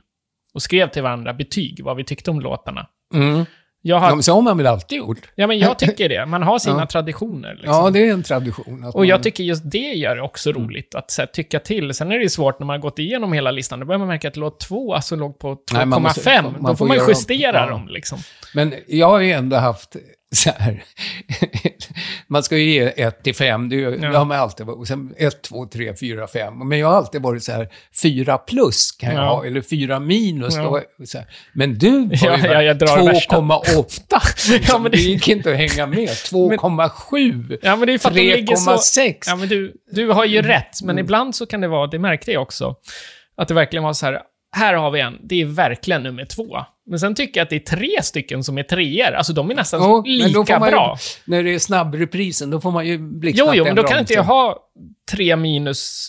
[0.53, 2.87] Och skrev till varandra betyg, vad vi tyckte om låtarna.
[3.13, 3.45] Mm.
[3.85, 5.17] Jag har Ja, så har man väl alltid gjort?
[5.35, 6.25] Ja, men jag tycker det.
[6.25, 6.85] Man har sina Ja.
[6.85, 7.53] traditioner.
[7.53, 7.71] Liksom.
[7.73, 8.83] Ja, det är en tradition.
[8.93, 10.63] Och jag man, tycker just det gör det också Mm.
[10.63, 11.93] roligt, att här, tycka till.
[11.93, 13.79] Sen är det ju svårt när man har gått igenom hela listan.
[13.79, 15.57] Då börjar man märka att låt 2 alltså låg på 2,5.
[15.73, 17.65] Nej, man måste- man Då får man justera ja.
[17.69, 18.19] dem liksom.
[18.55, 19.95] Men jag har ju ändå haft
[20.35, 20.83] så här,
[22.27, 24.17] man ska ju ge 1 till 5, det, ju- Ja.
[24.17, 24.77] har man alltid varit.
[24.77, 26.67] Och sen 1, 2, 3, 4, 5.
[26.69, 27.69] Men jag har alltid varit så här,
[28.01, 29.27] 4 plus kan jag Ja.
[29.35, 30.55] ha, eller 4 minus.
[30.55, 30.63] Ja.
[30.63, 31.27] Då, så här.
[31.53, 33.35] Men du var ju ja, jag drar värsta.
[33.35, 34.63] 2,8.
[34.67, 36.07] Ja, men det gick inte att hänga med.
[36.09, 37.57] 2,7.
[37.61, 38.71] Ja, men det är för att de ligger så...
[38.71, 39.15] 3,6.
[39.27, 41.05] Ja, men du, du har ju rätt, men Mm.
[41.05, 42.75] ibland så kan det vara, det märkte jag också,
[43.37, 44.19] att det verkligen var så här,
[44.55, 46.57] här har vi en, det är verkligen nummer två.
[46.85, 49.55] Men sen tycker jag att det är tre stycken som är treor, alltså de är
[49.55, 50.97] nästan då lika man ju- bra.
[51.25, 54.13] När det är snabbreprisen, då får man ju Jo, blixtsnabbt jo, men då kan inte
[54.13, 54.59] jag ha
[55.11, 56.07] tre minus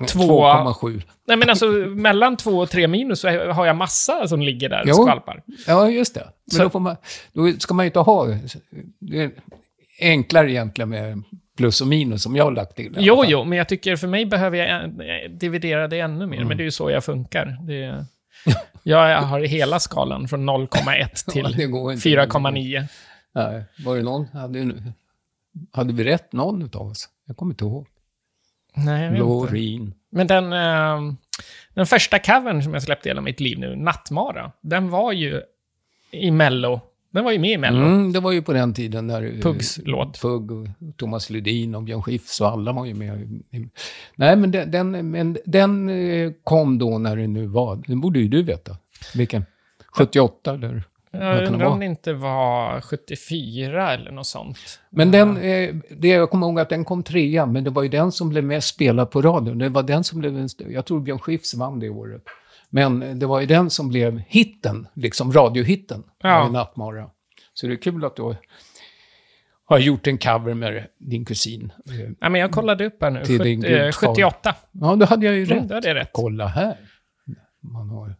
[0.00, 0.44] eh, två...
[0.44, 1.02] 2,7.
[1.28, 1.66] Nej, men alltså
[1.96, 4.94] mellan två och tre minus så har jag massa som ligger där och Jo.
[4.94, 5.42] skvalpar.
[5.66, 6.24] Ja, just det.
[6.50, 6.96] Men Så- då, får man,
[7.32, 8.26] då ska man ju inte ha...
[9.00, 9.30] Det är
[10.00, 11.22] enklare egentligen med
[11.56, 12.94] plus och minus som jag har lagt till.
[12.98, 16.44] Jo, jo, men jag tycker för mig behöver jag eh, dividera det ännu mer.
[16.44, 17.58] Men det är ju så jag funkar.
[17.66, 18.04] Det,
[18.82, 22.08] jag har hela skalan från 0,1 till Ja, det går inte.
[22.08, 22.86] 4,9.
[23.34, 24.26] Nej, var det någon?
[24.26, 24.74] Hade,
[25.72, 27.08] hade vi rätt någon utav oss?
[27.26, 27.86] Jag kommer inte ihåg.
[28.74, 29.18] Nej.
[29.18, 29.94] Lorin.
[30.10, 31.14] Men den, eh,
[31.74, 35.42] den första covern som jag släppte i hela mitt liv nu, Nattmara, den var ju
[36.10, 36.80] i Mello.
[37.16, 37.86] Den var ju med i Mello.
[37.86, 39.42] Mm, det var ju på den tiden när...
[39.42, 40.20] Puggs låt.
[40.20, 43.40] Pugg och Thomas Ledin och Björn Skifs och alla var ju med.
[44.16, 47.82] Nej, men den, den, men den eh, kom då när det nu var.
[47.86, 48.76] Den borde ju du veta.
[49.14, 49.44] Vilken?
[49.92, 50.82] 78 eller?
[51.10, 51.80] Jag kan undrar om vara.
[51.80, 54.58] det inte var 74 eller något sånt.
[54.90, 57.88] Men den, eh, det jag kommer ihåg att den kom trea, men det var ju
[57.88, 59.58] den som blev mest spelad på radion.
[59.58, 62.22] Det var den som blev, jag tror Björn Skifs vann det året.
[62.70, 66.48] Men det var ju den som blev hitten, liksom radiohitten, Ja.
[66.48, 67.10] Nattmara.
[67.54, 68.36] Så det är kul att du
[69.64, 71.72] har gjort en cover med din kusin.
[71.88, 73.24] Eh, Ja, men jag kollade upp här nu.
[73.24, 74.08] Till din Sjut- eh, gudfar.
[74.08, 74.54] 78.
[74.72, 75.70] Ja, då hade jag ju Mm, rätt.
[75.70, 76.10] hade jag rätt.
[76.12, 76.76] Kolla här.
[77.60, 78.14] Man har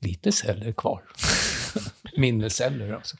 [0.00, 1.02] lite celler kvar.
[2.16, 3.16] Minnesceller alltså.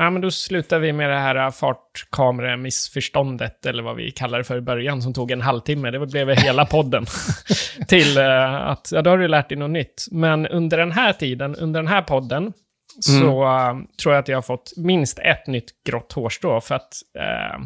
[0.00, 4.56] Ja, men då slutar vi med det här fartkameramissförståndet, eller vad vi kallar det för
[4.56, 5.90] i början, som tog en halvtimme.
[5.90, 7.06] Det blev hela podden.
[7.88, 10.06] till eh, att, ja, då har du lärt dig något nytt.
[10.10, 12.52] Men under den här tiden, under den här podden,
[13.00, 16.60] så eh, tror jag att jag har fått minst ett nytt grått hårstrå.
[16.60, 17.58] För att eh,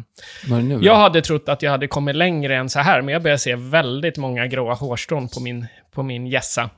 [0.61, 3.37] nu, jag hade trott att jag hade kommit längre än så här, men jag börjar
[3.37, 6.69] se väldigt många gråa hårstrån på min, på min gässa.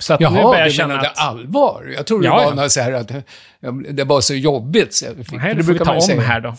[0.00, 1.18] Så att nu börjar Jaha, jag känna menade att...
[1.18, 1.92] allvar?
[1.96, 2.68] Jag tror det Ja, var ja.
[2.68, 3.10] så här att
[3.60, 4.94] ja, det var så jobbigt.
[4.94, 6.20] Så jag fick, Nej, det det brukar ta man om säga.
[6.20, 6.54] här då.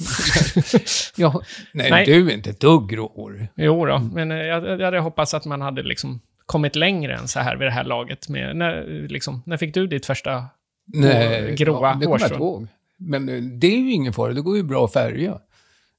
[1.16, 1.42] Ja,
[1.74, 2.06] nej, Nej.
[2.06, 3.48] du är inte ett dugg gråhårig.
[3.56, 7.28] Jo då, men eh, jag, jag hade hoppats att man hade liksom kommit längre än
[7.28, 8.30] så här vid det här laget.
[8.30, 10.44] Med, när, liksom, när fick du ditt första...
[10.94, 12.38] Nej, gråa det inte hårstrån.
[12.42, 12.68] ihåg.
[12.98, 15.38] Men eh, det är ju ingen fara, det går ju bra att färga.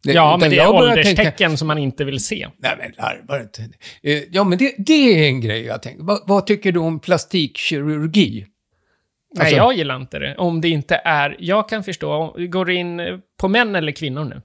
[0.07, 2.49] Det, Ja, men det är ålderstecken tänka- som man inte vill se.
[2.59, 3.63] Nej, men larvar inte.
[4.03, 4.93] Eh, Ja, men det, det
[5.25, 6.03] är en grej jag tänker.
[6.05, 8.47] Vad, vad tycker du om plastikkirurgi?
[9.35, 10.37] Nej, Alltså- jag gillar inte det.
[10.37, 11.37] Om det inte är...
[11.39, 13.07] Jag kan förstå, går det in eh,
[13.41, 14.43] på män eller kvinnor nu?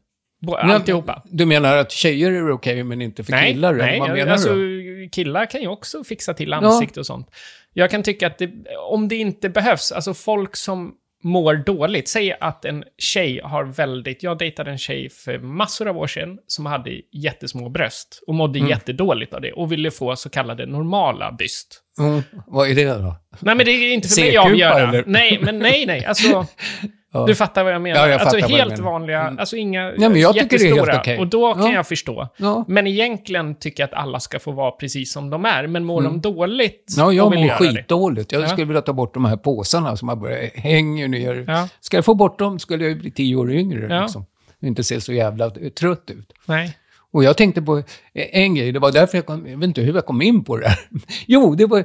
[0.57, 1.22] Alltihopa.
[1.26, 3.74] Du menar att tjejer är okej, men inte för Nej, killar?
[3.74, 5.09] nej vad menar alltså, du?
[5.12, 7.28] killar kan ju också fixa till ansikte och sånt.
[7.74, 8.51] Jag kan tycka att det,
[8.89, 10.93] om det inte behövs, alltså folk som
[11.24, 15.97] mår dåligt, säg att en tjej har väldigt, jag dejtade en tjej för massor av
[15.97, 18.69] år sedan som hade jättesmå bröst och mådde Mm.
[18.69, 21.82] jättedåligt av det och ville få så kallade normala byst.
[21.99, 23.15] Mm, vad är det då?
[23.39, 24.89] Nej, men det är inte för mig att avgöra.
[24.89, 25.03] eller?
[25.07, 26.05] Nej, men nej, nej.
[26.05, 26.45] Alltså,
[27.14, 27.26] Ja.
[27.26, 27.99] du fattar vad jag menar.
[27.99, 28.84] Ja, jag alltså helt menar.
[28.91, 29.39] vanliga, Mm.
[29.39, 30.99] alltså inga men jag tycker det är helt jättestora.
[30.99, 31.20] okej.
[31.20, 31.74] Och då kan Ja.
[31.74, 32.28] jag förstå.
[32.38, 32.66] Ja.
[32.68, 35.68] Men egentligen tycker jag att alla ska få vara precis som de är.
[35.68, 37.05] Men mår de dåligt Mm.
[37.05, 38.32] Ja, jag mår skitdåligt.
[38.32, 38.47] Jag Ja.
[38.47, 41.43] skulle vilja ta bort de här påsarna som börjat hänger ner.
[41.47, 41.68] Ja.
[41.80, 43.88] Ska jag få bort dem skulle jag bli tio år yngre.
[43.95, 44.01] Ja.
[44.01, 44.26] Liksom.
[44.62, 46.34] Och inte se så jävla trött ut.
[46.45, 46.78] Nej.
[47.14, 47.84] Och jag tänkte på
[48.14, 50.57] en grej, det var därför jag kom, jag vet inte hur jag kom in på
[50.57, 50.80] det här.
[51.28, 51.84] Jo, det var,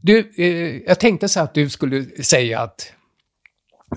[0.00, 2.92] du, eh, jag tänkte så att du skulle säga att,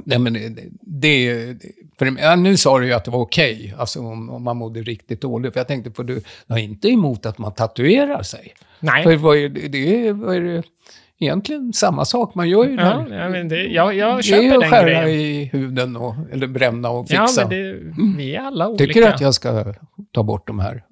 [0.05, 1.57] nej men det, det
[1.99, 4.81] för, ja, nu sa du ju att det var okej, alltså om, om man mådde
[4.81, 5.53] riktigt dåligt.
[5.53, 8.53] För jag tänkte på, du har inte emot att man tatuerar sig.
[8.79, 9.03] Nej.
[9.03, 10.63] För vad är det, det vad är det,
[11.19, 12.81] egentligen samma sak, man gör ju det.
[12.83, 13.17] Ja, här.
[13.23, 15.09] ja, men det, jag, jag det köper är att den skära grejen.
[15.09, 17.41] i huden, och, eller bränna och Ja, fixa.
[17.41, 17.79] men det,
[18.17, 18.85] vi är alla olika.
[18.85, 19.73] Tycker du att jag ska
[20.11, 20.83] ta bort de här?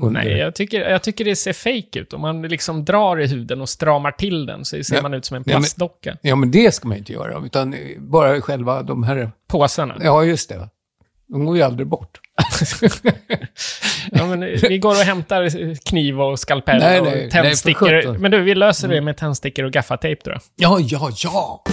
[0.00, 2.12] Under- Nej, jag tycker, jag tycker det ser fake ut.
[2.12, 5.02] Om man liksom drar i huden och stramar till den så ser Ja.
[5.02, 6.16] man ut som en Ja, men- plastdocka.
[6.22, 9.30] Ja, men det ska man inte göra, utan eh, bara själva de här...
[9.48, 9.96] Påsarna.
[10.02, 10.68] Ja, just det.
[11.28, 12.18] De går ju aldrig bort.
[14.12, 17.88] Ja, men vi går och hämtar kniv och skalpell Nej, och nej, nej, tändstickor.
[17.88, 18.16] sjutton.
[18.20, 20.38] men du, vi löser det med tändstickor och gaffatejp då.
[20.56, 21.64] Ja, ja, ja!